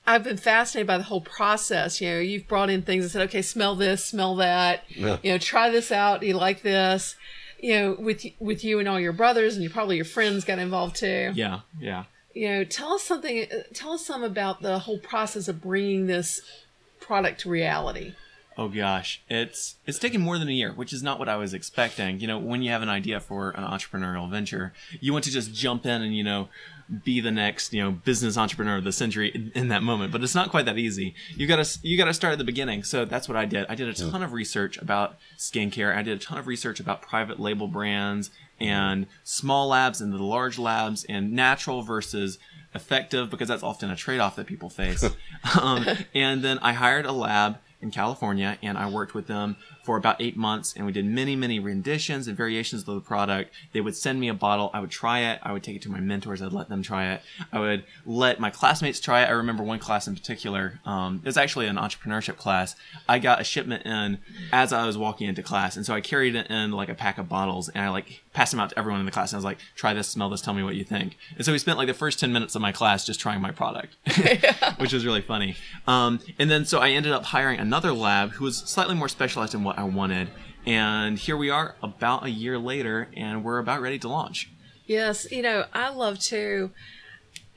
I've 0.09 0.25
been 0.25 0.39
fascinated 0.39 0.87
by 0.87 0.97
the 0.97 1.05
whole 1.05 1.21
process. 1.21 2.01
You 2.01 2.09
know, 2.09 2.19
you've 2.21 2.49
brought 2.49 2.71
in 2.71 2.81
things 2.83 3.05
and 3.05 3.11
said, 3.11 3.23
"Okay, 3.29 3.43
smell 3.43 3.77
this, 3.77 4.05
smell 4.05 4.37
that. 4.37 4.85
Yeah. 4.89 5.19
You 5.23 5.33
know, 5.33 5.39
try 5.39 5.69
this 5.71 5.93
out. 5.93 6.23
Do 6.23 6.27
you 6.27 6.35
like 6.35 6.63
this?" 6.63 7.15
You 7.61 7.75
know, 7.79 7.97
with 7.99 8.25
with 8.39 8.65
you 8.65 8.79
and 8.79 8.89
all 8.89 8.99
your 8.99 9.13
brothers, 9.13 9.55
and 9.55 9.63
you 9.63 9.69
probably 9.69 9.97
your 9.97 10.05
friends 10.07 10.45
got 10.45 10.59
involved 10.59 10.97
too 10.97 11.33
Yeah, 11.35 11.61
yeah. 11.81 12.05
you 12.33 12.49
know 12.49 12.65
tell 12.65 12.93
us 12.95 13.03
something 13.03 13.47
uh, 13.53 13.65
tell 13.75 13.93
us 13.93 14.07
some 14.07 14.23
about 14.23 14.63
the 14.63 14.79
whole 14.79 14.99
process 14.99 15.49
of 15.49 15.61
bringing 15.61 16.07
this 16.07 16.41
product 17.01 17.41
to 17.41 17.51
reality 17.51 18.15
Oh 18.59 18.69
gosh, 18.69 19.23
it's 19.31 19.77
it's 19.87 20.01
taken 20.01 20.21
more 20.21 20.37
than 20.37 20.49
a 20.49 20.53
year, 20.53 20.73
which 20.73 20.93
is 20.93 21.01
not 21.01 21.21
what 21.21 21.29
I 21.29 21.37
was 21.37 21.55
expecting. 21.55 22.19
You 22.19 22.27
know, 22.27 22.39
when 22.39 22.61
you 22.61 22.73
have 22.73 22.83
an 22.83 22.89
idea 22.89 23.21
for 23.21 23.51
an 23.51 23.63
entrepreneurial 23.63 24.29
venture, 24.29 24.73
you 24.99 25.13
want 25.13 25.25
to 25.27 25.31
just 25.31 25.55
jump 25.55 25.87
in 25.87 26.03
and 26.03 26.17
you 26.17 26.25
know 26.25 26.49
be 27.05 27.21
the 27.21 27.31
next 27.31 27.73
you 27.73 27.81
know 27.81 27.93
business 27.93 28.37
entrepreneur 28.37 28.79
of 28.79 28.83
the 28.83 28.91
century 28.91 29.29
in, 29.33 29.53
in 29.55 29.69
that 29.69 29.85
moment. 29.85 30.11
But 30.11 30.25
it's 30.25 30.35
not 30.35 30.51
quite 30.51 30.65
that 30.65 30.77
easy. 30.77 31.15
You 31.37 31.47
gotta 31.47 31.79
you 31.83 31.97
gotta 31.97 32.13
start 32.13 32.33
at 32.33 32.39
the 32.39 32.45
beginning. 32.45 32.83
So 32.83 33.05
that's 33.05 33.29
what 33.29 33.37
I 33.37 33.45
did. 33.45 33.65
I 33.69 33.77
did 33.77 33.89
a 33.89 33.95
ton 33.95 34.25
of 34.25 34.33
research 34.33 34.77
about 34.79 35.17
skincare. 35.37 35.97
I 35.97 36.03
did 36.03 36.19
a 36.19 36.21
ton 36.21 36.37
of 36.37 36.49
research 36.49 36.81
about 36.81 37.01
private 37.01 37.39
label 37.39 37.69
brands 37.69 38.33
and 38.59 39.07
small 39.23 39.69
labs 39.69 40.01
and 40.01 40.13
the 40.13 40.21
large 40.21 40.59
labs 40.59 41.05
and 41.05 41.33
natural 41.33 41.83
versus 41.83 42.41
effective 42.75 43.31
because 43.31 43.47
that's 43.47 43.63
often 43.63 43.89
a 43.89 43.97
trade-off 43.97 44.35
that 44.35 44.49
people 44.49 44.69
face. 44.69 45.05
um, 45.61 45.87
and 46.13 46.43
then 46.43 46.59
I 46.59 46.73
hired 46.73 47.07
a 47.07 47.13
lab 47.13 47.59
in 47.81 47.91
California, 47.91 48.59
and 48.63 48.77
I 48.77 48.91
worked 48.91 49.15
with 49.15 49.27
them 49.27 49.57
for 49.89 49.97
about 49.97 50.21
eight 50.21 50.37
months, 50.37 50.75
and 50.77 50.85
we 50.85 50.93
did 50.93 51.07
many, 51.07 51.35
many 51.35 51.59
renditions 51.59 52.29
and 52.29 52.37
variations 52.37 52.87
of 52.87 52.95
the 52.95 53.01
product. 53.01 53.51
They 53.73 53.81
would 53.81 53.97
send 53.97 54.21
me 54.21 54.29
a 54.29 54.35
bottle, 54.35 54.71
I 54.75 54.81
would 54.81 54.91
try 54.91 55.21
it, 55.21 55.39
I 55.43 55.51
would 55.51 55.63
take 55.63 55.77
it 55.77 55.83
to 55.85 55.91
my 55.91 55.99
mentors, 55.99 56.43
I'd 56.43 56.53
let 56.53 56.69
them 56.69 56.83
try 56.83 57.11
it, 57.15 57.23
I 57.51 57.59
would 57.59 57.85
let 58.05 58.39
my 58.39 58.51
classmates 58.51 59.01
try 59.01 59.23
it. 59.23 59.29
I 59.29 59.31
remember 59.31 59.65
one 59.65 59.79
class 59.79 60.07
in 60.07 60.15
particular, 60.15 60.79
um, 60.85 61.23
it 61.25 61.27
was 61.27 61.39
actually 61.39 61.69
an 61.69 61.77
entrepreneurship 61.77 62.37
class. 62.37 62.77
I 63.09 63.19
got 63.19 63.41
a 63.41 63.45
shipment 63.45 63.87
in 63.87 64.19
as 64.53 64.75
I 64.75 64.85
was 64.85 64.99
walking 64.99 65.27
into 65.27 65.43
class, 65.43 65.75
and 65.75 65.87
so 65.87 65.95
I 65.95 66.03
carried 66.03 66.35
it 66.35 66.51
in 66.51 66.73
like 66.73 66.91
a 66.91 66.95
pack 66.95 67.17
of 67.17 67.27
bottles, 67.27 67.71
and 67.71 67.83
I 67.83 67.89
like 67.89 68.23
passed 68.35 68.51
them 68.51 68.61
out 68.61 68.69
to 68.69 68.79
everyone 68.79 69.01
in 69.01 69.07
the 69.07 69.13
class, 69.13 69.33
and 69.33 69.37
I 69.37 69.39
was 69.39 69.45
like, 69.47 69.59
try 69.75 69.95
this, 69.95 70.09
smell 70.09 70.29
this, 70.29 70.43
tell 70.43 70.53
me 70.53 70.63
what 70.63 70.75
you 70.75 70.85
think. 70.85 71.17
And 71.37 71.47
so 71.47 71.53
we 71.53 71.59
spent 71.59 71.79
like 71.79 71.89
the 71.89 71.95
first 71.95 72.21
10 72.21 72.31
minutes 72.31 72.55
of 72.55 72.61
my 72.61 72.73
class 72.73 73.07
just 73.07 73.21
trying 73.21 73.41
my 73.41 73.53
product, 73.53 73.97
which 74.77 74.93
was 74.93 75.07
really 75.07 75.23
funny. 75.23 75.57
Um, 75.87 76.21
and 76.39 76.51
then 76.51 76.67
so 76.67 76.79
I 76.79 76.91
ended 76.91 77.13
up 77.13 77.25
hiring 77.25 77.59
another 77.59 77.95
lab 77.95 78.33
who 78.33 78.45
was 78.45 78.59
slightly 78.59 78.95
more 78.95 79.09
specialized 79.09 79.55
in 79.55 79.65
what 79.65 79.78
I 79.79 79.85
wanted. 79.85 80.29
And 80.67 81.17
here 81.19 81.37
we 81.37 81.51
are 81.51 81.77
about 81.83 82.25
a 82.25 82.31
year 82.31 82.59
later, 82.59 83.09
and 83.17 83.45
we're 83.45 83.59
about 83.61 83.81
ready 83.81 83.99
to 84.01 84.09
launch. 84.09 84.51
yes 84.87 85.31
you 85.31 85.43
know 85.43 85.65
i 85.75 85.89
love 85.91 86.19
to 86.19 86.71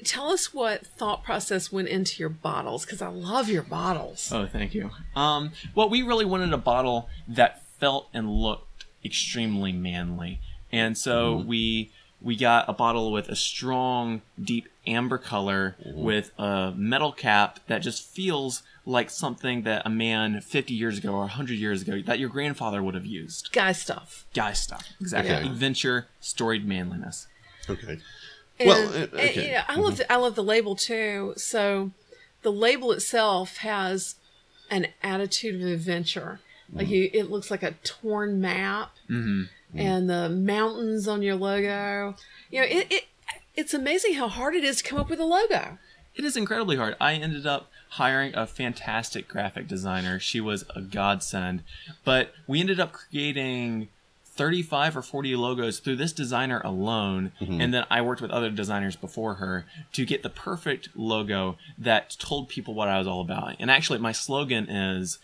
tell 0.04 0.30
us 0.30 0.54
what 0.54 0.86
thought 0.86 1.24
process 1.24 1.72
went 1.72 1.88
into 1.88 2.20
your 2.20 2.30
bottles 2.30 2.84
because 2.86 3.02
i 3.02 3.08
love 3.08 3.48
your 3.50 3.64
bottles 3.64 4.32
Oh, 4.34 4.46
thank 4.46 4.74
you. 4.74 4.90
Um, 5.16 5.52
well, 5.76 5.90
we 5.90 6.02
really 6.04 6.26
wanted 6.26 6.54
a 6.54 6.58
bottle 6.58 7.10
that 7.28 7.64
felt 7.80 8.08
and 8.14 8.30
looked 8.30 8.86
extremely 9.04 9.72
manly, 9.72 10.40
and 10.72 10.96
so 10.98 11.38
we 11.38 11.92
we 12.22 12.36
got 12.36 12.70
a 12.70 12.74
bottle 12.74 13.12
with 13.12 13.30
a 13.30 13.36
strong, 13.36 14.22
deep 14.40 14.68
amber 14.86 15.18
color 15.18 15.76
with 15.86 16.30
a 16.38 16.72
metal 16.76 17.12
cap 17.12 17.60
that 17.68 17.80
just 17.80 18.08
feels 18.08 18.62
like 18.86 19.10
something 19.10 19.62
that 19.64 19.84
a 19.86 19.90
man 19.90 20.42
50 20.42 20.74
years 20.74 20.98
ago 20.98 21.14
or 21.14 21.20
100 21.22 21.54
years 21.54 21.82
ago 21.84 22.02
that 22.06 22.18
your 22.20 22.30
grandfather 22.30 22.82
would 22.82 22.96
have 22.96 23.06
used. 23.06 23.52
guy 23.52 23.72
stuff 23.72 24.26
Guy 24.34 24.54
stuff, 24.54 24.88
exactly. 25.00 25.34
Okay. 25.36 25.46
Adventure, 25.46 26.08
storied 26.20 26.66
manliness. 26.68 27.28
okay. 27.70 28.00
and, 28.60 28.68
Well, 28.68 28.90
uh, 28.90 28.94
and, 28.94 29.14
okay. 29.14 29.48
you 29.48 29.54
know, 29.54 29.62
i 29.68 29.76
love 29.76 29.98
the, 29.98 30.12
i 30.12 30.16
love 30.16 30.36
the 30.36 30.44
label 30.44 30.76
too 30.76 31.34
so 31.38 31.92
the 32.42 32.52
label 32.52 32.92
itself 32.92 33.58
has 33.58 34.16
an 34.70 34.88
attitude 35.04 35.62
of 35.62 35.68
adventure 35.68 36.40
like 36.74 36.88
you 36.88 37.10
it 37.14 37.30
looks 37.30 37.52
like 37.52 37.64
a 37.64 37.72
torn 37.84 38.40
map 38.42 38.92
Mm-hmm. 39.10 39.78
and 39.78 40.10
the 40.10 40.30
mountains 40.30 41.08
on 41.08 41.22
your 41.22 41.36
logo. 41.36 42.16
You 42.50 42.62
know, 42.62 42.68
it, 42.68 42.88
it 42.92 43.04
it's 43.56 43.74
amazing 43.74 44.14
how 44.14 44.28
hard 44.30 44.56
it 44.56 44.64
is 44.64 44.78
to 44.78 44.84
come 44.84 44.98
up 45.00 45.10
with 45.10 45.20
a 45.20 45.26
logo. 45.26 45.78
It 46.16 46.24
is 46.26 46.36
incredibly 46.38 46.78
hard. 46.78 46.96
I 47.00 47.14
ended 47.16 47.46
up 47.46 47.70
hiring 47.92 48.34
a 48.36 48.48
fantastic 48.48 49.28
graphic 49.28 49.68
designer. 49.68 50.18
She 50.18 50.40
was 50.40 50.64
a 50.74 50.82
godsend. 50.82 51.64
But 52.06 52.34
we 52.48 52.62
ended 52.62 52.80
up 52.80 52.94
creating 52.94 53.90
35 54.24 54.96
or 54.96 55.02
40 55.02 55.36
logos 55.36 55.80
through 55.80 55.98
this 55.98 56.14
designer 56.14 56.62
alone. 56.64 57.34
Mm-hmm. 57.42 57.60
And 57.60 57.74
then 57.74 57.86
I 57.90 58.02
worked 58.02 58.22
with 58.22 58.32
other 58.32 58.50
designers 58.50 58.96
before 58.96 59.36
her 59.36 59.66
to 59.92 60.06
get 60.06 60.24
the 60.24 60.30
perfect 60.30 60.88
logo 60.96 61.58
that 61.78 62.16
told 62.18 62.48
people 62.48 62.74
what 62.74 62.88
I 62.88 62.98
was 62.98 63.08
all 63.08 63.20
about. 63.20 63.58
And 63.60 63.70
actually, 63.70 64.00
my 64.00 64.14
slogan 64.14 64.70
is 64.70 65.20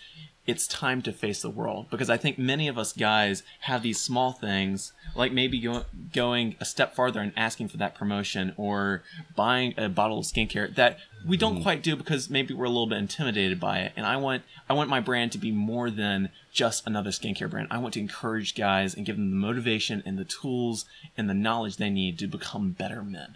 it's 0.47 0.65
time 0.65 1.01
to 1.01 1.11
face 1.11 1.41
the 1.41 1.49
world 1.49 1.87
because 1.91 2.09
I 2.09 2.15
think 2.15 2.39
many 2.39 2.69
of 2.69 2.77
us 2.77 2.93
guys 2.93 3.43
have 3.61 3.83
these 3.83 3.99
small 3.99 4.31
things 4.31 4.93
like 5.13 5.33
maybe 5.33 5.59
go, 5.59 5.83
going 6.13 6.55
a 6.61 6.65
step 6.65 6.95
farther 6.95 7.19
and 7.19 7.33
asking 7.35 7.67
for 7.67 7.75
that 7.77 7.95
promotion 7.95 8.53
or 8.55 9.03
buying 9.35 9.73
a 9.77 9.89
bottle 9.89 10.19
of 10.19 10.25
skincare 10.25 10.73
that 10.75 10.99
we 11.27 11.35
don't 11.35 11.55
mm-hmm. 11.55 11.63
quite 11.63 11.83
do 11.83 11.97
because 11.97 12.29
maybe 12.29 12.53
we're 12.53 12.65
a 12.65 12.69
little 12.69 12.87
bit 12.87 12.97
intimidated 12.97 13.59
by 13.59 13.79
it 13.79 13.91
and 13.97 14.05
I 14.05 14.15
want 14.15 14.43
I 14.69 14.73
want 14.73 14.89
my 14.89 15.01
brand 15.01 15.33
to 15.33 15.37
be 15.37 15.51
more 15.51 15.89
than 15.89 16.29
just 16.53 16.87
another 16.87 17.11
skincare 17.11 17.49
brand. 17.49 17.67
I 17.69 17.77
want 17.77 17.93
to 17.95 17.99
encourage 17.99 18.55
guys 18.55 18.95
and 18.95 19.05
give 19.05 19.17
them 19.17 19.29
the 19.29 19.35
motivation 19.35 20.01
and 20.05 20.17
the 20.17 20.25
tools 20.25 20.85
and 21.17 21.29
the 21.29 21.33
knowledge 21.33 21.77
they 21.77 21.89
need 21.89 22.17
to 22.19 22.27
become 22.27 22.71
better 22.71 23.03
men. 23.03 23.35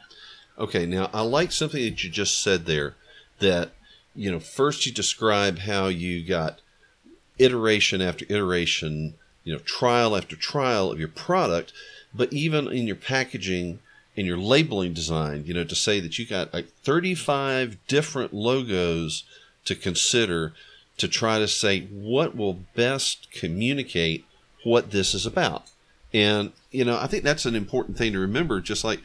Okay, 0.58 0.86
now 0.86 1.10
I 1.14 1.22
like 1.22 1.52
something 1.52 1.82
that 1.84 2.04
you 2.04 2.10
just 2.10 2.42
said 2.42 2.66
there 2.66 2.96
that, 3.40 3.72
you 4.16 4.32
know, 4.32 4.40
first 4.40 4.86
you 4.86 4.92
describe 4.92 5.60
how 5.60 5.88
you 5.88 6.26
got 6.26 6.62
iteration 7.44 8.02
after 8.02 8.26
iteration, 8.30 9.16
you 9.44 9.54
know, 9.54 9.60
trial 9.60 10.16
after 10.16 10.36
trial 10.36 10.92
of 10.92 11.00
your 11.00 11.08
product, 11.08 11.74
but 12.14 12.32
even 12.34 12.68
in 12.68 12.88
your 12.88 12.96
packaging 12.96 13.80
in 14.16 14.26
your 14.26 14.38
labeling 14.38 14.94
design, 14.94 15.44
you 15.46 15.54
know, 15.54 15.64
to 15.64 15.76
say 15.76 16.00
that 16.00 16.20
you 16.20 16.26
got 16.26 16.54
like 16.54 16.68
35 16.84 17.78
different 17.88 18.34
logos 18.34 19.24
to 19.66 19.76
consider 19.76 20.54
to 20.98 21.08
try 21.08 21.40
to 21.40 21.48
say 21.48 21.82
what 21.86 22.36
will 22.36 22.60
best 22.76 23.32
communicate 23.32 24.26
what 24.64 24.92
this 24.92 25.14
is 25.14 25.26
about. 25.26 25.64
And, 26.14 26.52
you 26.72 26.84
know, 26.84 26.98
I 26.98 27.08
think 27.08 27.24
that's 27.24 27.46
an 27.46 27.56
important 27.56 27.98
thing 27.98 28.12
to 28.12 28.20
remember, 28.20 28.60
just 28.60 28.84
like 28.84 29.00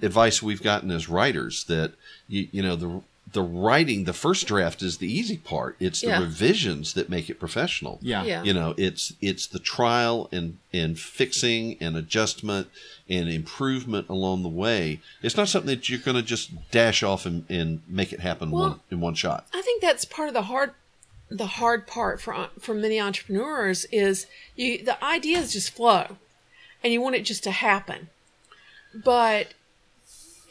advice 0.00 0.42
we've 0.42 0.62
gotten 0.62 0.90
as 0.92 1.08
writers 1.08 1.64
that, 1.64 1.92
you, 2.28 2.48
you 2.52 2.62
know, 2.62 2.76
the, 2.76 3.02
the 3.32 3.42
writing, 3.42 4.04
the 4.04 4.12
first 4.12 4.46
draft 4.46 4.82
is 4.82 4.98
the 4.98 5.10
easy 5.10 5.36
part. 5.38 5.76
It's 5.80 6.00
the 6.02 6.08
Yeah. 6.08 6.20
revisions 6.20 6.92
that 6.94 7.08
make 7.08 7.30
it 7.30 7.40
professional. 7.40 7.98
Yeah. 8.02 8.22
Yeah. 8.24 8.42
You 8.42 8.52
know, 8.52 8.74
it's 8.76 9.14
it's 9.20 9.46
the 9.46 9.58
trial 9.58 10.28
and 10.32 10.58
and 10.72 10.98
fixing 10.98 11.76
and 11.80 11.96
adjustment 11.96 12.68
and 13.08 13.28
improvement 13.28 14.08
along 14.08 14.42
the 14.42 14.48
way. 14.48 15.00
It's 15.22 15.36
not 15.36 15.48
something 15.48 15.68
that 15.74 15.88
you're 15.88 15.98
going 15.98 16.16
to 16.16 16.22
just 16.22 16.50
dash 16.70 17.02
off 17.02 17.26
and, 17.26 17.44
and 17.48 17.82
make 17.88 18.12
it 18.12 18.20
happen 18.20 18.50
Well- 18.50 18.68
one 18.68 18.80
in 18.90 19.00
one 19.00 19.14
shot. 19.14 19.46
I 19.52 19.62
think 19.62 19.80
that's 19.82 20.04
part 20.04 20.28
of 20.28 20.34
the 20.34 20.42
hard 20.42 20.72
the 21.30 21.46
hard 21.46 21.86
part 21.86 22.20
for 22.20 22.48
for 22.60 22.74
many 22.74 23.00
entrepreneurs 23.00 23.86
is 23.86 24.26
you 24.56 24.84
the 24.84 25.02
ideas 25.02 25.54
just 25.54 25.70
flow 25.70 26.18
and 26.84 26.92
you 26.92 27.00
want 27.00 27.14
it 27.16 27.22
just 27.24 27.42
to 27.44 27.50
happen. 27.50 28.08
But 28.94 29.54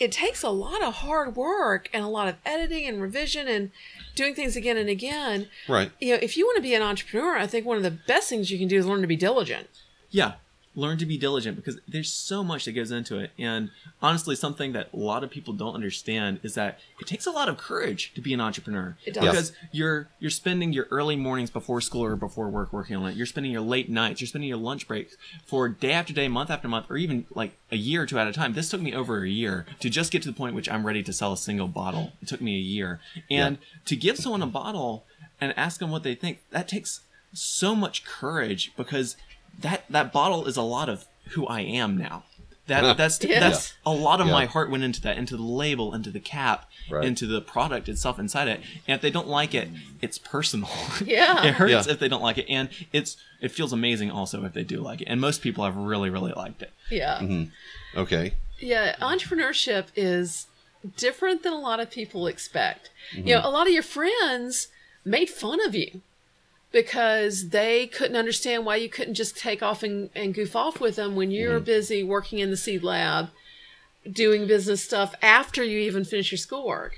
it 0.01 0.11
takes 0.11 0.41
a 0.41 0.49
lot 0.49 0.81
of 0.81 0.95
hard 0.95 1.35
work 1.35 1.87
and 1.93 2.03
a 2.03 2.07
lot 2.07 2.27
of 2.27 2.35
editing 2.43 2.87
and 2.87 2.99
revision 2.99 3.47
and 3.47 3.69
doing 4.15 4.33
things 4.33 4.55
again 4.55 4.75
and 4.75 4.89
again. 4.89 5.47
Right. 5.69 5.91
You 6.01 6.13
know, 6.15 6.19
if 6.23 6.35
you 6.35 6.45
want 6.47 6.55
to 6.55 6.61
be 6.63 6.73
an 6.73 6.81
entrepreneur, 6.81 7.37
I 7.37 7.45
think 7.45 7.67
one 7.67 7.77
of 7.77 7.83
the 7.83 7.91
best 7.91 8.27
things 8.27 8.49
you 8.49 8.57
can 8.57 8.67
do 8.67 8.77
is 8.77 8.87
learn 8.87 9.01
to 9.01 9.07
be 9.07 9.15
diligent. 9.15 9.69
Yeah. 10.09 10.33
Learn 10.73 10.97
to 10.99 11.05
be 11.05 11.17
diligent 11.17 11.57
because 11.57 11.79
there's 11.87 12.11
so 12.11 12.43
much 12.43 12.65
that 12.65 12.71
goes 12.71 12.91
into 12.91 13.17
it. 13.19 13.31
And 13.37 13.71
honestly, 14.01 14.35
something 14.35 14.71
that 14.71 14.89
a 14.93 14.97
lot 14.97 15.23
of 15.23 15.29
people 15.29 15.53
don't 15.53 15.75
understand 15.75 16.39
is 16.43 16.53
that 16.53 16.79
it 16.99 17.07
takes 17.07 17.25
a 17.25 17.31
lot 17.31 17.49
of 17.49 17.57
courage 17.57 18.13
to 18.15 18.21
be 18.21 18.33
an 18.33 18.39
entrepreneur. 18.39 18.95
It 19.05 19.15
does. 19.15 19.25
Because 19.25 19.51
you're 19.71 20.07
you're 20.19 20.31
spending 20.31 20.71
your 20.71 20.87
early 20.89 21.15
mornings 21.17 21.49
before 21.49 21.81
school 21.81 22.03
or 22.03 22.15
before 22.15 22.49
work 22.49 22.71
working 22.71 22.95
on 22.95 23.09
it. 23.09 23.15
You're 23.15 23.25
spending 23.25 23.51
your 23.51 23.61
late 23.61 23.89
nights, 23.89 24.21
you're 24.21 24.27
spending 24.27 24.47
your 24.47 24.57
lunch 24.57 24.87
breaks 24.87 25.17
for 25.45 25.67
day 25.67 25.91
after 25.91 26.13
day, 26.13 26.27
month 26.27 26.49
after 26.49 26.67
month, 26.67 26.85
or 26.89 26.97
even 26.97 27.25
like 27.35 27.57
a 27.71 27.75
year 27.77 28.03
or 28.03 28.05
two 28.05 28.17
at 28.17 28.27
a 28.27 28.33
time. 28.33 28.53
This 28.53 28.69
took 28.69 28.81
me 28.81 28.93
over 28.93 29.23
a 29.23 29.29
year 29.29 29.65
to 29.81 29.89
just 29.89 30.11
get 30.11 30.21
to 30.23 30.29
the 30.29 30.35
point 30.35 30.55
which 30.55 30.69
I'm 30.69 30.85
ready 30.85 31.03
to 31.03 31.11
sell 31.11 31.33
a 31.33 31.37
single 31.37 31.67
bottle. 31.67 32.13
It 32.21 32.27
took 32.27 32.41
me 32.41 32.55
a 32.55 32.59
year. 32.59 32.99
And 33.29 33.57
to 33.85 33.95
give 33.95 34.17
someone 34.17 34.41
a 34.41 34.47
bottle 34.47 35.05
and 35.39 35.53
ask 35.57 35.79
them 35.79 35.91
what 35.91 36.03
they 36.03 36.15
think, 36.15 36.39
that 36.51 36.67
takes 36.67 37.01
so 37.33 37.75
much 37.75 38.03
courage 38.03 38.73
because 38.75 39.15
that 39.59 39.85
that 39.89 40.11
bottle 40.11 40.45
is 40.47 40.57
a 40.57 40.61
lot 40.61 40.89
of 40.89 41.05
who 41.31 41.45
I 41.47 41.61
am 41.61 41.97
now. 41.97 42.23
That 42.67 42.95
that's 42.95 43.23
Yes. 43.23 43.39
that's 43.39 43.73
a 43.85 43.91
lot 43.91 44.21
of 44.21 44.27
Yeah. 44.27 44.33
my 44.33 44.45
heart 44.45 44.69
went 44.69 44.83
into 44.83 45.01
that, 45.01 45.17
into 45.17 45.35
the 45.35 45.43
label, 45.43 45.93
into 45.93 46.09
the 46.09 46.19
cap, 46.19 46.69
Right. 46.89 47.03
into 47.05 47.25
the 47.25 47.41
product 47.41 47.89
itself 47.89 48.17
inside 48.19 48.47
it. 48.47 48.61
And 48.87 48.95
if 48.95 49.01
they 49.01 49.09
don't 49.11 49.27
like 49.27 49.53
it, 49.53 49.69
it's 50.01 50.17
personal. 50.17 50.69
Yeah. 51.05 51.43
it 51.43 51.55
hurts 51.55 51.87
Yeah. 51.87 51.91
if 51.93 51.99
they 51.99 52.07
don't 52.07 52.21
like 52.21 52.37
it, 52.37 52.45
and 52.49 52.69
it's 52.93 53.17
it 53.41 53.51
feels 53.51 53.73
amazing 53.73 54.11
also 54.11 54.43
if 54.45 54.53
they 54.53 54.63
do 54.63 54.79
like 54.79 55.01
it. 55.01 55.07
And 55.07 55.19
most 55.19 55.41
people 55.41 55.65
have 55.65 55.75
really 55.75 56.09
really 56.09 56.33
liked 56.33 56.61
it. 56.61 56.71
Yeah. 56.89 57.19
Mm-hmm. 57.19 57.99
Okay. 57.99 58.35
Yeah, 58.59 58.95
entrepreneurship 59.01 59.87
is 59.95 60.45
different 60.95 61.43
than 61.43 61.51
a 61.53 61.59
lot 61.59 61.79
of 61.79 61.89
people 61.89 62.27
expect. 62.27 62.89
You 63.11 63.19
mm-hmm. 63.19 63.27
know, 63.29 63.41
a 63.43 63.49
lot 63.49 63.67
of 63.67 63.73
your 63.73 63.83
friends 63.83 64.67
made 65.03 65.29
fun 65.29 65.59
of 65.65 65.73
you 65.75 66.01
because 66.71 67.49
they 67.49 67.87
couldn't 67.87 68.15
understand 68.15 68.65
why 68.65 68.77
you 68.77 68.89
couldn't 68.89 69.15
just 69.15 69.37
take 69.37 69.61
off 69.61 69.83
and, 69.83 70.09
and 70.15 70.33
goof 70.33 70.55
off 70.55 70.79
with 70.79 70.95
them 70.95 71.15
when 71.15 71.31
you're 71.31 71.57
mm-hmm. 71.57 71.65
busy 71.65 72.03
working 72.03 72.39
in 72.39 72.49
the 72.49 72.57
seed 72.57 72.83
lab 72.83 73.29
doing 74.09 74.47
business 74.47 74.83
stuff 74.83 75.13
after 75.21 75.63
you 75.63 75.79
even 75.79 76.03
finish 76.03 76.31
your 76.31 76.37
schoolwork. 76.37 76.95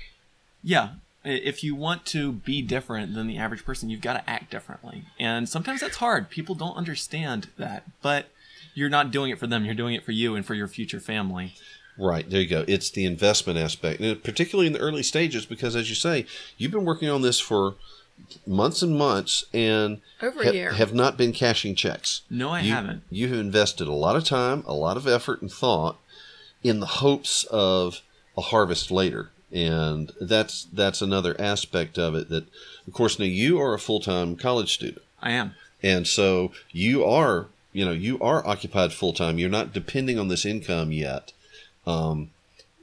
Yeah. 0.62 0.90
If 1.24 1.64
you 1.64 1.74
want 1.74 2.04
to 2.06 2.32
be 2.32 2.62
different 2.62 3.14
than 3.14 3.26
the 3.26 3.38
average 3.38 3.64
person, 3.64 3.88
you've 3.88 4.00
got 4.00 4.14
to 4.14 4.30
act 4.30 4.50
differently. 4.50 5.04
And 5.18 5.48
sometimes 5.48 5.80
that's 5.80 5.96
hard. 5.96 6.28
People 6.28 6.54
don't 6.54 6.76
understand 6.76 7.48
that. 7.56 7.84
But 8.02 8.26
you're 8.74 8.90
not 8.90 9.10
doing 9.10 9.30
it 9.30 9.38
for 9.38 9.46
them, 9.46 9.64
you're 9.64 9.74
doing 9.74 9.94
it 9.94 10.04
for 10.04 10.12
you 10.12 10.34
and 10.34 10.44
for 10.44 10.54
your 10.54 10.68
future 10.68 11.00
family. 11.00 11.54
Right. 11.96 12.28
There 12.28 12.40
you 12.40 12.48
go. 12.48 12.64
It's 12.66 12.90
the 12.90 13.04
investment 13.04 13.58
aspect, 13.58 14.00
and 14.00 14.22
particularly 14.22 14.66
in 14.66 14.72
the 14.72 14.80
early 14.80 15.04
stages, 15.04 15.46
because 15.46 15.76
as 15.76 15.88
you 15.88 15.94
say, 15.94 16.26
you've 16.58 16.72
been 16.72 16.84
working 16.84 17.08
on 17.08 17.22
this 17.22 17.38
for 17.38 17.76
months 18.46 18.82
and 18.82 18.96
months, 18.96 19.44
and 19.52 20.00
Over 20.22 20.44
ha- 20.44 20.50
year. 20.50 20.72
have 20.72 20.92
not 20.94 21.16
been 21.16 21.32
cashing 21.32 21.74
checks. 21.74 22.22
No, 22.30 22.50
I 22.50 22.60
you, 22.60 22.72
haven't. 22.72 23.02
You 23.10 23.28
have 23.28 23.38
invested 23.38 23.88
a 23.88 23.92
lot 23.92 24.16
of 24.16 24.24
time, 24.24 24.62
a 24.66 24.74
lot 24.74 24.96
of 24.96 25.06
effort 25.06 25.40
and 25.42 25.50
thought 25.50 25.98
in 26.62 26.80
the 26.80 26.86
hopes 26.86 27.44
of 27.44 28.00
a 28.36 28.40
harvest 28.40 28.90
later. 28.90 29.30
And 29.52 30.10
that's 30.20 30.64
that's 30.72 31.00
another 31.00 31.36
aspect 31.40 31.98
of 31.98 32.14
it 32.16 32.28
that 32.30 32.44
of 32.88 32.92
course 32.92 33.18
now 33.18 33.24
you 33.26 33.60
are 33.60 33.72
a 33.74 33.78
full 33.78 34.00
time 34.00 34.34
college 34.36 34.72
student. 34.74 35.02
I 35.22 35.30
am. 35.32 35.54
And 35.82 36.06
so 36.08 36.52
you 36.72 37.04
are 37.04 37.46
you 37.72 37.84
know, 37.84 37.92
you 37.92 38.18
are 38.20 38.46
occupied 38.46 38.92
full 38.92 39.12
time. 39.12 39.38
You're 39.38 39.50
not 39.50 39.72
depending 39.72 40.18
on 40.18 40.28
this 40.28 40.44
income 40.44 40.90
yet. 40.92 41.32
Um, 41.86 42.30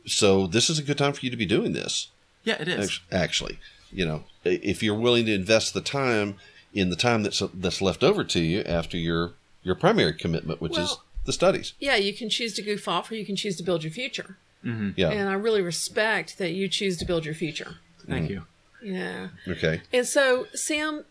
so 0.06 0.48
this 0.48 0.70
is 0.70 0.80
a 0.80 0.84
good 0.84 0.98
time 0.98 1.14
for 1.14 1.26
you 1.26 1.32
to 1.32 1.38
be 1.38 1.46
doing 1.46 1.74
this. 1.74 2.08
Yeah, 2.44 2.58
it 2.62 2.68
is. 2.68 3.00
Actually, 3.12 3.58
you 3.92 4.06
know, 4.06 4.24
i- 4.26 4.31
if 4.44 4.82
you're 4.82 4.96
willing 4.96 5.26
to 5.26 5.34
invest 5.34 5.74
the 5.74 5.82
time 5.82 6.36
in 6.74 6.90
the 6.90 6.96
time 6.96 7.24
that's 7.24 7.42
that's 7.54 7.82
left 7.82 8.04
over 8.04 8.24
to 8.24 8.40
you 8.40 8.62
after 8.62 8.98
your 8.98 9.34
your 9.64 9.76
primary 9.76 10.14
commitment, 10.14 10.62
which 10.62 10.78
is 10.78 10.98
the 11.26 11.34
studies. 11.34 11.74
Yeah, 11.80 11.96
you 11.96 12.14
can 12.14 12.30
choose 12.30 12.54
to 12.54 12.62
goof 12.62 12.88
off 12.88 13.12
or 13.12 13.16
you 13.16 13.26
can 13.26 13.36
choose 13.36 13.56
to 13.58 13.64
build 13.64 13.84
your 13.84 13.92
future. 13.92 14.38
Mm-hmm. 14.66 14.92
Yeah. 14.96 15.10
And 15.10 15.30
I 15.30 15.34
really 15.34 15.62
respect 15.62 16.38
that 16.38 16.52
you 16.52 16.68
choose 16.68 16.98
to 16.98 17.06
build 17.06 17.26
your 17.26 17.34
future. 17.34 17.78
Thank 18.08 18.28
mm. 18.28 18.32
you. 18.32 18.46
Yeah. 18.82 19.28
Okay. 19.48 19.82
And 19.94 20.06
so, 20.06 20.48
Sam, 20.54 21.06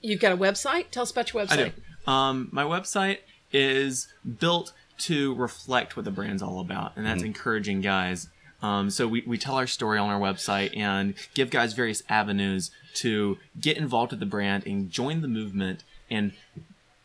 you've 0.00 0.20
got 0.20 0.32
a 0.32 0.36
website. 0.36 0.90
Tell 0.90 1.02
us 1.02 1.10
about 1.10 1.32
your 1.32 1.42
I 1.42 1.46
website. 1.46 1.72
do. 2.06 2.12
Um, 2.12 2.48
my 2.52 2.64
website 2.64 3.18
is 3.52 4.12
built 4.38 4.72
to 4.98 5.34
reflect 5.34 5.96
what 5.96 6.04
the 6.04 6.10
brand's 6.10 6.42
all 6.42 6.60
about, 6.60 6.92
and 6.96 7.04
that's 7.04 7.18
mm-hmm. 7.18 7.26
encouraging 7.26 7.80
guys. 7.80 8.28
Um, 8.62 8.90
so 8.90 9.06
we, 9.06 9.22
we 9.26 9.38
tell 9.38 9.56
our 9.56 9.66
story 9.66 9.98
on 9.98 10.08
our 10.08 10.20
website 10.20 10.76
and 10.76 11.14
give 11.34 11.50
guys 11.50 11.72
various 11.74 12.02
avenues 12.08 12.70
to 12.94 13.38
get 13.60 13.76
involved 13.76 14.12
with 14.12 14.20
the 14.20 14.26
brand 14.26 14.66
and 14.66 14.90
join 14.90 15.20
the 15.20 15.28
movement 15.28 15.84
and 16.10 16.32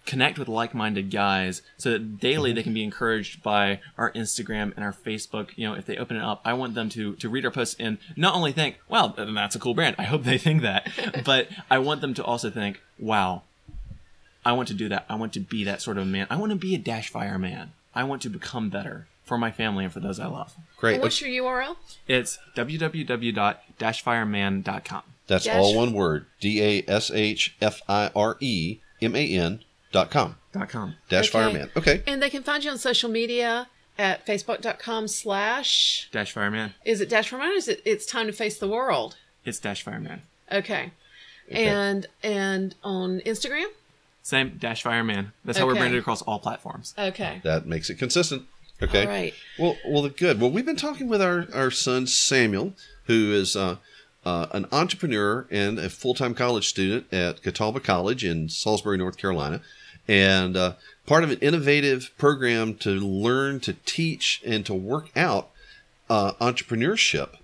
connect 0.05 0.39
with 0.39 0.47
like-minded 0.47 1.11
guys 1.11 1.61
so 1.77 1.91
that 1.91 2.19
daily 2.19 2.51
they 2.53 2.63
can 2.63 2.73
be 2.73 2.83
encouraged 2.83 3.43
by 3.43 3.79
our 3.97 4.11
Instagram 4.13 4.73
and 4.75 4.83
our 4.83 4.93
Facebook. 4.93 5.49
You 5.55 5.69
know, 5.69 5.75
if 5.75 5.85
they 5.85 5.97
open 5.97 6.17
it 6.17 6.23
up, 6.23 6.41
I 6.43 6.53
want 6.53 6.73
them 6.73 6.89
to 6.89 7.15
to 7.15 7.29
read 7.29 7.45
our 7.45 7.51
posts 7.51 7.75
and 7.79 7.97
not 8.15 8.33
only 8.35 8.51
think, 8.51 8.77
"Wow, 8.89 9.09
th- 9.09 9.29
that's 9.33 9.55
a 9.55 9.59
cool 9.59 9.73
brand." 9.73 9.95
I 9.99 10.03
hope 10.03 10.23
they 10.23 10.37
think 10.47 10.61
that, 10.63 10.89
but 11.23 11.49
I 11.69 11.79
want 11.79 12.01
them 12.01 12.13
to 12.15 12.23
also 12.23 12.49
think, 12.49 12.81
"Wow, 12.97 13.43
I 14.45 14.53
want 14.53 14.67
to 14.69 14.73
do 14.73 14.89
that. 14.89 15.05
I 15.09 15.15
want 15.15 15.33
to 15.33 15.39
be 15.39 15.63
that 15.65 15.81
sort 15.81 15.97
of 15.97 16.07
man. 16.07 16.27
I 16.29 16.35
want 16.35 16.51
to 16.51 16.57
be 16.57 16.73
a 16.73 16.79
dash 16.79 17.09
fire 17.09 17.37
man. 17.37 17.73
I 17.93 18.03
want 18.03 18.21
to 18.23 18.29
become 18.29 18.69
better 18.69 19.07
for 19.31 19.37
my 19.37 19.49
family 19.51 19.85
and 19.85 19.93
for 19.93 20.01
those 20.01 20.19
I 20.19 20.25
love." 20.27 20.53
Great. 20.75 20.95
And 20.95 21.03
what's 21.03 21.21
your 21.21 21.29
URL? 21.45 21.77
It's 22.07 22.37
www.dashfireman.com. 23.79 25.03
That's 25.27 25.45
Dash- 25.45 25.55
all 25.55 25.75
one 25.75 25.93
word. 25.93 26.25
D 26.39 26.61
A 26.61 26.83
S 26.89 27.09
H 27.11 27.55
F 27.61 27.81
I 27.87 28.11
R 28.15 28.35
E 28.39 28.79
M 29.01 29.15
A 29.15 29.25
N 29.27 29.61
dot 29.91 30.11
com. 30.11 30.35
Dot 30.51 30.67
com. 30.69 30.95
Dash 31.09 31.29
Okay. 31.29 31.31
Fireman. 31.31 31.71
Okay. 31.77 32.03
And 32.05 32.21
they 32.21 32.29
can 32.29 32.43
find 32.43 32.63
you 32.63 32.71
on 32.71 32.77
social 32.77 33.09
media 33.09 33.67
at 33.97 34.25
facebook.com 34.25 35.07
slash 35.07 36.09
Dash 36.11 36.31
Fireman. 36.33 36.73
is 36.83 36.99
it 37.01 37.09
dash 37.09 37.31
reminder? 37.31 37.55
Is 37.55 37.67
it 37.67 37.81
it's 37.85 38.05
time 38.05 38.27
to 38.27 38.33
face 38.33 38.57
the 38.57 38.67
world? 38.67 39.15
It's 39.45 39.59
Dash 39.59 39.81
Fireman. 39.83 40.21
Okay. 40.51 40.91
And 41.49 42.07
and 42.23 42.75
on 42.83 43.19
Instagram? 43.21 43.67
Same 44.23 44.57
Dash 44.59 44.83
Fireman. 44.83 45.31
That's 45.43 45.57
how 45.57 45.65
we're 45.65 45.75
branded 45.75 45.99
across 45.99 46.21
all 46.21 46.39
platforms. 46.39 46.93
Okay. 46.97 47.41
That 47.43 47.65
makes 47.65 47.89
it 47.89 47.95
consistent. 47.95 48.43
Okay. 48.81 49.01
All 49.01 49.07
right. 49.07 49.33
Well, 49.59 49.77
well, 49.85 50.09
good. 50.09 50.41
Well, 50.41 50.51
we've 50.51 50.65
been 50.65 50.75
talking 50.75 51.07
with 51.07 51.21
our, 51.21 51.47
our 51.53 51.69
son 51.71 52.07
Samuel, 52.07 52.73
who 53.05 53.31
is 53.31 53.55
uh, 53.55 53.77
uh, 54.25 54.47
an 54.51 54.65
entrepreneur 54.71 55.45
and 55.51 55.77
a 55.77 55.89
full 55.89 56.13
time 56.13 56.33
college 56.33 56.67
student 56.67 57.11
at 57.13 57.43
Catawba 57.43 57.79
College 57.79 58.23
in 58.23 58.49
Salisbury, 58.49 58.97
North 58.97 59.17
Carolina, 59.17 59.61
and 60.07 60.57
uh, 60.57 60.73
part 61.05 61.23
of 61.23 61.31
an 61.31 61.39
innovative 61.39 62.11
program 62.17 62.75
to 62.75 62.91
learn 62.91 63.59
to 63.61 63.73
teach 63.85 64.41
and 64.45 64.65
to 64.65 64.73
work 64.73 65.09
out 65.15 65.51
uh, 66.09 66.33
entrepreneurship 66.33 67.35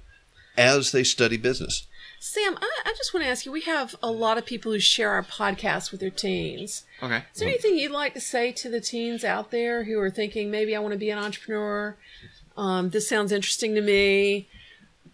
as 0.58 0.92
they 0.92 1.04
study 1.04 1.38
business. 1.38 1.86
Sam, 2.20 2.58
I, 2.62 2.70
I 2.86 2.94
just 2.98 3.14
want 3.14 3.24
to 3.26 3.30
ask 3.30 3.46
you, 3.46 3.52
we 3.52 3.62
have 3.62 3.96
a 4.02 4.12
lot 4.12 4.38
of 4.38 4.46
people 4.46 4.72
who 4.72 4.80
share 4.80 5.12
our 5.12 5.24
podcast 5.24 5.92
with 5.92 6.00
their 6.02 6.10
teens. 6.10 6.84
Okay. 7.02 7.24
Is 7.34 7.40
there 7.40 7.48
anything 7.48 7.78
you'd 7.78 7.92
like 7.92 8.14
to 8.16 8.20
say 8.22 8.52
to 8.54 8.70
the 8.70 8.82
teens 8.82 9.24
out 9.24 9.52
there 9.52 9.84
who 9.84 10.00
are 10.00 10.10
thinking 10.10 10.50
maybe 10.50 10.76
I 10.76 10.80
want 10.80 10.94
to 10.94 10.98
be 10.98 11.10
an 11.10 11.20
entrepreneur? 11.20 11.96
Um, 12.58 12.90
this 12.90 13.08
sounds 13.08 13.32
interesting 13.32 13.76
to 13.76 13.82
me. 13.82 14.48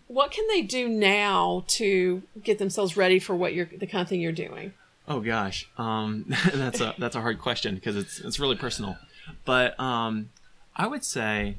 what 0.08 0.32
can 0.32 0.48
they 0.48 0.62
do 0.62 0.88
now 0.88 1.64
to 1.68 2.22
get 2.44 2.58
themselves 2.60 2.96
ready 2.96 3.20
for 3.20 3.36
what 3.36 3.54
you're 3.54 3.66
the 3.66 3.88
kind 3.88 4.02
of 4.02 4.08
thing 4.08 4.22
you're 4.22 4.32
doing? 4.32 4.74
Oh 5.08 5.20
gosh, 5.20 5.68
um, 5.78 6.26
that's 6.54 6.80
a 6.80 6.94
that's 6.98 7.16
a 7.16 7.22
hard 7.22 7.40
question 7.40 7.76
because 7.76 7.98
it's 7.98 8.20
it's 8.20 8.40
really 8.40 8.56
personal. 8.56 8.96
But 9.44 9.78
um, 9.80 10.30
I 10.76 10.88
would 10.88 11.04
say 11.04 11.58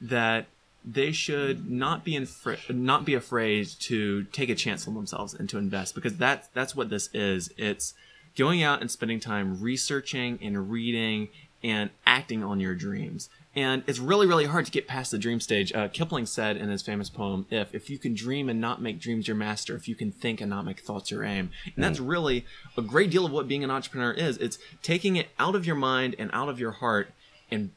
that 0.00 0.46
they 0.84 1.12
should 1.12 1.70
not 1.70 2.04
be 2.04 2.14
infra- 2.14 2.58
not 2.68 3.04
be 3.04 3.14
afraid 3.14 3.66
to 3.80 4.24
take 4.24 4.50
a 4.50 4.54
chance 4.54 4.86
on 4.86 4.94
themselves 4.94 5.32
and 5.32 5.48
to 5.48 5.58
invest 5.58 5.94
because 5.94 6.16
that's 6.16 6.48
that's 6.48 6.76
what 6.76 6.90
this 6.90 7.08
is. 7.14 7.50
It's 7.56 7.94
going 8.36 8.62
out 8.62 8.80
and 8.80 8.90
spending 8.90 9.20
time 9.20 9.60
researching 9.60 10.38
and 10.42 10.70
reading 10.70 11.28
and 11.62 11.88
acting 12.06 12.44
on 12.44 12.60
your 12.60 12.74
dreams. 12.74 13.30
And 13.56 13.84
it's 13.86 14.00
really, 14.00 14.26
really 14.26 14.46
hard 14.46 14.66
to 14.66 14.72
get 14.72 14.88
past 14.88 15.12
the 15.12 15.18
dream 15.18 15.40
stage. 15.40 15.72
Uh, 15.72 15.88
Kipling 15.88 16.26
said 16.26 16.56
in 16.56 16.68
his 16.68 16.82
famous 16.82 17.08
poem, 17.08 17.46
"If 17.50 17.74
if 17.74 17.88
you 17.88 17.98
can 17.98 18.12
dream 18.12 18.48
and 18.50 18.60
not 18.60 18.82
make 18.82 19.00
dreams 19.00 19.26
your 19.26 19.36
master, 19.36 19.74
if 19.76 19.88
you 19.88 19.94
can 19.94 20.10
think 20.10 20.40
and 20.40 20.50
not 20.50 20.66
make 20.66 20.80
thoughts 20.80 21.10
your 21.10 21.24
aim," 21.24 21.50
and 21.74 21.82
that's 21.82 22.00
really 22.00 22.44
a 22.76 22.82
great 22.82 23.10
deal 23.10 23.24
of 23.24 23.32
what 23.32 23.48
being 23.48 23.64
an 23.64 23.70
entrepreneur 23.70 24.12
is. 24.12 24.36
It's 24.38 24.58
taking 24.82 25.16
it 25.16 25.28
out 25.38 25.54
of 25.54 25.64
your 25.64 25.76
mind 25.76 26.16
and 26.18 26.30
out 26.32 26.48
of 26.48 26.58
your 26.58 26.72
heart 26.72 27.12
and 27.50 27.70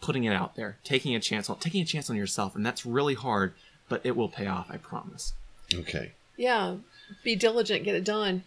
putting 0.00 0.24
it 0.24 0.32
out 0.32 0.56
there, 0.56 0.78
taking 0.84 1.14
a 1.14 1.20
chance 1.20 1.48
on 1.50 1.58
taking 1.58 1.82
a 1.82 1.84
chance 1.84 2.08
on 2.10 2.16
yourself, 2.16 2.54
and 2.56 2.64
that's 2.64 2.84
really 2.86 3.14
hard, 3.14 3.52
but 3.88 4.00
it 4.04 4.16
will 4.16 4.28
pay 4.28 4.46
off. 4.46 4.70
I 4.70 4.76
promise. 4.76 5.34
Okay. 5.74 6.12
Yeah, 6.36 6.76
be 7.22 7.36
diligent, 7.36 7.84
get 7.84 7.94
it 7.94 8.04
done. 8.04 8.44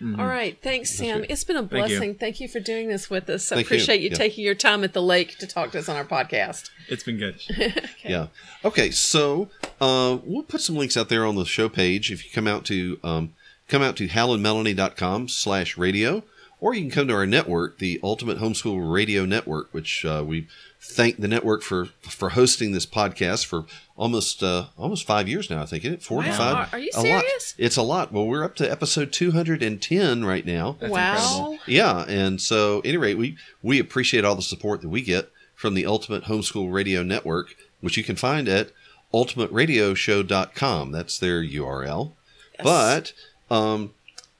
All 0.00 0.26
right, 0.28 0.56
thanks, 0.62 0.90
Sam. 0.96 1.24
It's 1.28 1.42
been 1.42 1.56
a 1.56 1.62
Mm-hmm. 1.64 1.68
Thank 1.74 1.88
you. 1.90 1.96
blessing. 1.98 2.14
Thank 2.14 2.38
you. 2.40 2.46
for 2.46 2.60
doing 2.60 2.86
this 2.86 3.10
with 3.10 3.28
us. 3.28 3.50
I 3.50 3.56
Thank 3.56 3.66
appreciate 3.66 4.00
you, 4.00 4.10
Yeah. 4.10 4.16
taking 4.16 4.44
your 4.44 4.54
time 4.54 4.84
at 4.84 4.92
the 4.92 5.02
lake 5.02 5.36
to 5.38 5.46
talk 5.48 5.72
to 5.72 5.80
us 5.80 5.88
on 5.88 5.96
our 5.96 6.04
podcast. 6.04 6.70
It's 6.88 7.02
been 7.02 7.16
good. 7.18 7.40
Yeah. 8.04 8.28
Okay. 8.64 8.92
So 8.92 9.48
uh, 9.80 10.18
we'll 10.22 10.44
put 10.44 10.60
some 10.60 10.76
links 10.76 10.96
out 10.96 11.08
there 11.08 11.26
on 11.26 11.34
the 11.34 11.44
show 11.44 11.68
page. 11.68 12.12
If 12.12 12.24
you 12.24 12.30
come 12.32 12.46
out 12.46 12.64
to 12.66 13.00
um, 13.02 13.34
come 13.66 13.82
out 13.82 13.96
to 13.96 14.06
halandmelanie.com 14.06 15.26
slash 15.28 15.76
radio, 15.76 16.22
or 16.60 16.74
you 16.74 16.80
can 16.82 16.90
come 16.90 17.08
to 17.08 17.14
our 17.14 17.26
network, 17.26 17.78
the 17.78 18.00
Ultimate 18.02 18.38
Homeschool 18.38 18.92
Radio 18.92 19.24
Network, 19.24 19.68
which 19.72 20.04
uh, 20.04 20.24
we 20.26 20.46
thank 20.80 21.16
the 21.18 21.28
network 21.28 21.62
for 21.62 21.86
for 22.02 22.30
hosting 22.30 22.72
this 22.72 22.86
podcast 22.86 23.44
for 23.46 23.64
almost 23.96 24.42
uh, 24.42 24.66
almost 24.76 25.06
five 25.06 25.28
years 25.28 25.50
now. 25.50 25.62
I 25.62 25.66
think 25.66 25.84
it 25.84 26.02
four 26.02 26.22
to 26.22 26.28
Wow. 26.30 26.36
five. 26.36 26.56
Are- 26.56 26.68
are 26.76 26.78
you 26.78 26.90
A 26.94 26.98
lot. 26.98 27.04
serious? 27.22 27.54
It's 27.58 27.76
a 27.76 27.82
lot. 27.82 28.12
Well, 28.12 28.26
we're 28.26 28.44
up 28.44 28.54
to 28.56 28.70
episode 28.70 29.12
two 29.12 29.30
hundred 29.32 29.62
and 29.62 29.80
ten 29.82 30.24
right 30.24 30.44
now. 30.46 30.76
That's 30.80 30.92
wow. 30.92 31.12
incredible. 31.14 31.58
Yeah, 31.66 32.04
and 32.08 32.40
so 32.40 32.78
at 32.80 32.86
any 32.86 32.96
rate, 32.96 33.18
we 33.18 33.36
we 33.62 33.78
appreciate 33.78 34.24
all 34.24 34.34
the 34.34 34.42
support 34.42 34.80
that 34.82 34.88
we 34.88 35.02
get 35.02 35.30
from 35.54 35.74
the 35.74 35.86
Ultimate 35.86 36.24
Homeschool 36.24 36.72
Radio 36.72 37.02
Network, 37.02 37.54
which 37.80 37.96
you 37.96 38.04
can 38.04 38.16
find 38.16 38.48
at 38.48 38.70
ultimateradioshow.com. 39.12 40.92
That's 40.92 41.18
their 41.18 41.42
URL. 41.42 42.12
But 42.62 43.12
um, 43.50 43.92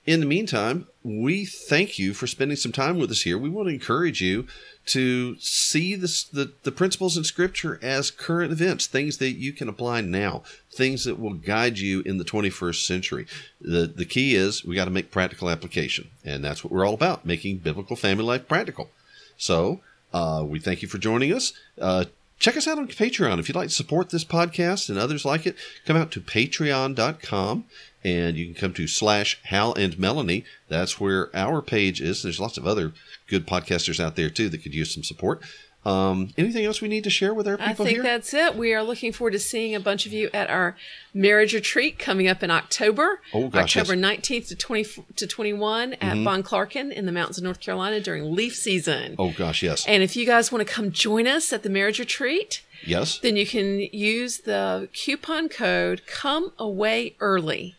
in 0.07 0.21
the 0.21 0.27
meantime, 0.27 0.87
we 1.09 1.45
thank 1.45 1.99
you 1.99 2.13
for 2.13 2.27
spending 2.27 2.57
some 2.57 2.73
time 2.73 2.99
with 2.99 3.11
us 3.11 3.23
here. 3.23 3.39
We 3.39 3.49
want 3.49 3.69
to 3.69 3.75
encourage 3.75 4.21
you 4.21 4.47
to 4.87 5.39
see 5.39 5.95
this, 5.95 6.25
the, 6.25 6.53
the 6.65 6.73
principles 6.73 7.17
in 7.17 7.25
Scripture 7.25 7.79
as 7.83 8.11
current 8.11 8.53
events, 8.53 8.87
things 8.87 9.19
that 9.19 9.33
you 9.33 9.53
can 9.53 9.69
apply 9.69 10.03
now, 10.03 10.43
things 10.71 11.05
that 11.05 11.19
will 11.19 11.35
guide 11.35 11.79
you 11.79 12.01
in 12.03 12.19
the 12.19 12.25
21st 12.25 12.87
century. 12.87 13.27
The, 13.61 13.87
the 13.87 14.05
key 14.05 14.35
is 14.35 14.65
we 14.65 14.75
got 14.75 14.85
to 14.85 14.91
make 14.91 15.11
practical 15.11 15.49
application, 15.49 16.11
and 16.25 16.45
that's 16.45 16.63
what 16.63 16.73
we're 16.73 16.87
all 16.87 16.95
about 16.95 17.25
making 17.25 17.59
biblical 17.59 17.97
family 17.97 18.25
life 18.25 18.47
practical. 18.47 18.91
So 19.37 19.81
uh, 20.13 20.45
we 20.47 20.59
thank 20.59 20.83
you 20.83 20.89
for 20.89 20.99
joining 20.99 21.33
us. 21.33 21.53
Uh, 21.81 22.05
check 22.39 22.57
us 22.57 22.67
out 22.67 22.79
on 22.79 22.89
Patreon. 22.89 23.39
If 23.39 23.49
you'd 23.49 23.57
like 23.57 23.69
to 23.69 23.75
support 23.75 24.11
this 24.11 24.25
podcast 24.25 24.89
and 24.89 24.99
others 24.99 25.25
like 25.25 25.47
it, 25.47 25.57
come 25.85 25.97
out 25.97 26.11
to 26.13 26.21
patreon.com 26.21 27.65
and 28.05 28.37
you 28.37 28.47
can 28.47 28.55
come 28.55 28.73
to 28.75 28.87
slash 28.87 29.41
Hal 29.45 29.75
and 29.75 29.99
Melanie. 29.99 30.45
That's 30.69 31.01
where 31.01 31.35
our 31.35 31.61
page 31.61 32.01
is. 32.01 32.23
There's 32.23 32.41
lots 32.41 32.57
of 32.57 32.67
other 32.67 32.93
good 33.27 33.47
podcasters 33.47 34.03
out 34.03 34.17
there 34.17 34.31
too 34.31 34.49
that 34.49 34.63
could 34.63 34.75
use 34.75 34.95
some 34.95 35.03
support. 35.03 35.43
Um, 35.85 36.35
anything 36.37 36.65
else 36.65 36.83
we 36.83 36.89
need 36.89 37.05
to 37.05 37.11
share 37.11 37.33
with 37.33 37.47
our 37.49 37.57
people 37.57 37.71
I 37.71 37.75
think 37.75 37.89
here? 37.91 38.03
that's 38.03 38.35
it. 38.35 38.57
We 38.57 38.75
are 38.75 38.83
looking 38.83 39.13
forward 39.13 39.31
to 39.31 39.39
seeing 39.39 39.75
a 39.75 39.81
bunch 39.81 40.07
of 40.07 40.13
you 40.13 40.29
at 40.35 40.51
our 40.51 40.77
marriage 41.15 41.55
retreat 41.55 41.99
coming 41.99 42.29
up 42.29 42.43
in 42.43 42.51
October. 42.51 43.21
Oh, 43.33 43.49
gosh, 43.49 43.77
October. 43.77 43.99
19th 43.99 44.49
to 44.49 44.57
20 44.57 44.85
to 45.17 45.27
21 45.27 45.95
at 45.95 46.19
Von 46.19 46.43
Clarken 46.43 46.93
in 46.93 47.07
the 47.07 47.13
mountains 47.13 47.39
of 47.39 47.45
North 47.45 47.61
Carolina 47.61 48.01
during 48.01 48.35
leaf 48.35 48.55
season. 48.55 49.15
oh 49.19 49.33
gosh, 49.33 49.63
yes, 49.63 49.87
And 49.87 50.03
if 50.03 50.17
you 50.17 50.27
guys 50.27 50.53
want 50.53 50.67
to 50.67 50.71
come 50.73 50.91
join 50.93 51.27
us 51.27 51.53
at 51.53 51.63
the 51.63 51.71
marriage 51.71 51.99
retreat, 51.99 52.63
yes. 52.85 53.19
then 53.21 53.37
you 53.37 53.47
can 53.47 53.81
use 53.81 54.39
the 54.41 54.89
coupon 54.93 55.49
code 55.49 56.07
come 56.07 56.53
away 56.59 57.15
early 57.21 57.77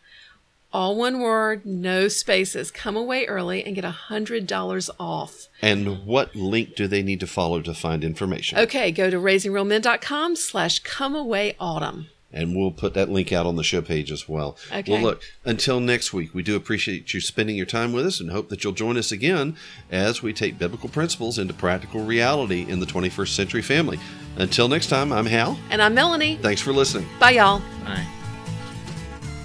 all 0.72 0.96
one 0.96 1.20
word 1.20 1.66
no 1.66 2.08
spaces 2.08 2.70
come 2.72 2.96
away 2.96 3.26
early 3.26 3.64
and 3.64 3.76
get 3.76 3.84
a 3.86 3.90
hundred 3.92 4.46
dollars 4.48 4.90
off 5.00 5.48
And 5.62 6.06
what 6.06 6.36
link 6.36 6.76
do 6.76 6.88
they 6.88 7.02
need 7.02 7.20
to 7.22 7.28
follow 7.28 7.62
to 7.62 7.74
find 7.74 8.04
information? 8.04 8.58
okay 8.60 8.92
go 8.92 9.10
to 9.10 9.18
raisingrealmen.com 9.18 10.36
slash 10.36 10.80
come 10.80 11.16
away 11.16 11.56
autumn 11.60 12.08
And 12.32 12.56
we'll 12.56 12.72
put 12.72 12.94
that 12.94 13.10
link 13.10 13.34
out 13.34 13.48
on 13.48 13.56
the 13.56 13.64
show 13.64 13.82
page 13.82 14.12
as 14.12 14.30
well. 14.30 14.56
Okay. 14.72 14.92
Well, 14.92 15.02
look, 15.02 15.24
until 15.46 15.80
next 15.80 16.14
week, 16.14 16.36
we 16.36 16.44
do 16.44 16.56
appreciate 16.56 17.12
you 17.12 17.22
spending 17.22 17.56
your 17.56 17.66
time 17.66 17.92
with 17.92 18.06
us 18.06 18.20
and 18.20 18.30
hope 18.30 18.50
that 18.50 18.64
you'll 18.64 18.74
join 18.74 18.98
us 18.98 19.12
again 19.12 19.56
as 19.92 20.22
we 20.22 20.32
take 20.32 20.60
biblical 20.60 20.90
principles 20.90 21.40
into 21.40 21.56
practical 21.56 22.06
reality 22.06 22.68
in 22.70 22.80
the 22.82 22.86
21st 22.86 23.30
century 23.30 23.64
family. 23.64 24.00
Until 24.38 24.68
next 24.68 24.90
time, 24.90 25.12
I'm 25.12 25.26
Hal. 25.26 25.58
and 25.72 25.82
i'm 25.82 25.96
melanie 25.96 26.38
Thanks 26.40 26.62
for 26.62 26.72
listening. 26.72 27.08
bye 27.20 27.32
y'all 27.32 27.64
Bye. 27.84 28.06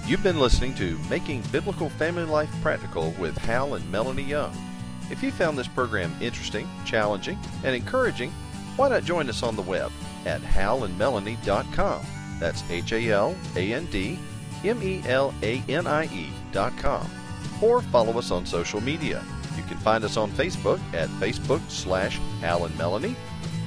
You've 0.07 0.21
been 0.21 0.39
listening 0.39 0.75
to 0.75 0.99
Making 1.09 1.41
Biblical 1.51 1.89
Family 1.89 2.25
Life 2.25 2.53
Practical 2.61 3.09
with 3.17 3.35
Hal 3.39 3.73
and 3.73 3.91
Melanie 3.91 4.21
Young. 4.21 4.55
If 5.09 5.23
you 5.23 5.31
found 5.31 5.57
this 5.57 5.67
program 5.67 6.15
interesting, 6.21 6.69
challenging, 6.85 7.39
and 7.63 7.75
encouraging, 7.75 8.29
why 8.75 8.89
not 8.89 9.03
join 9.03 9.29
us 9.29 9.41
on 9.41 9.55
the 9.55 9.63
web 9.63 9.91
at 10.25 10.41
halandmelanie.com. 10.41 12.05
That's 12.39 12.63
H 12.69 12.91
A 12.91 13.09
L 13.09 13.35
A 13.55 13.73
N 13.73 13.87
D 13.87 14.19
M 14.63 14.83
E 14.83 15.01
L 15.07 15.33
A 15.41 15.63
N 15.67 15.87
I 15.87 16.05
E.com. 16.05 17.09
Or 17.59 17.81
follow 17.81 18.19
us 18.19 18.29
on 18.29 18.45
social 18.45 18.81
media. 18.81 19.23
You 19.57 19.63
can 19.63 19.77
find 19.77 20.03
us 20.03 20.17
on 20.17 20.29
Facebook 20.31 20.79
at 20.93 21.09
Facebook 21.19 21.67
slash 21.67 22.19
Hal 22.41 22.65
and 22.65 22.77
Melanie 22.77 23.15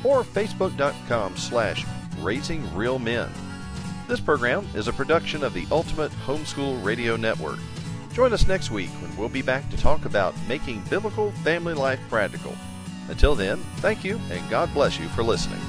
or 0.05 0.23
Facebook.com 0.23 1.37
slash 1.37 1.85
Raising 2.21 2.73
Real 2.77 3.01
Men. 3.01 3.29
This 4.09 4.21
program 4.21 4.67
is 4.75 4.89
a 4.89 4.93
production 4.95 5.45
of 5.45 5.53
the 5.53 5.67
Ultimate 5.71 6.11
Homeschool 6.25 6.83
Radio 6.83 7.17
Network. 7.17 7.59
Join 8.15 8.33
us 8.33 8.49
next 8.49 8.71
week 8.71 8.89
when 9.03 9.15
we'll 9.19 9.29
be 9.29 9.43
back 9.43 9.69
to 9.69 9.77
talk 9.77 10.07
about 10.07 10.35
making 10.49 10.81
biblical 10.89 11.31
family 11.45 11.75
life 11.75 12.01
practical. 12.09 12.55
Until 13.11 13.35
then, 13.35 13.59
thank 13.77 14.05
you 14.05 14.19
and 14.31 14.49
God 14.49 14.73
bless 14.73 14.99
you 14.99 15.09
for 15.09 15.23
listening. 15.23 15.61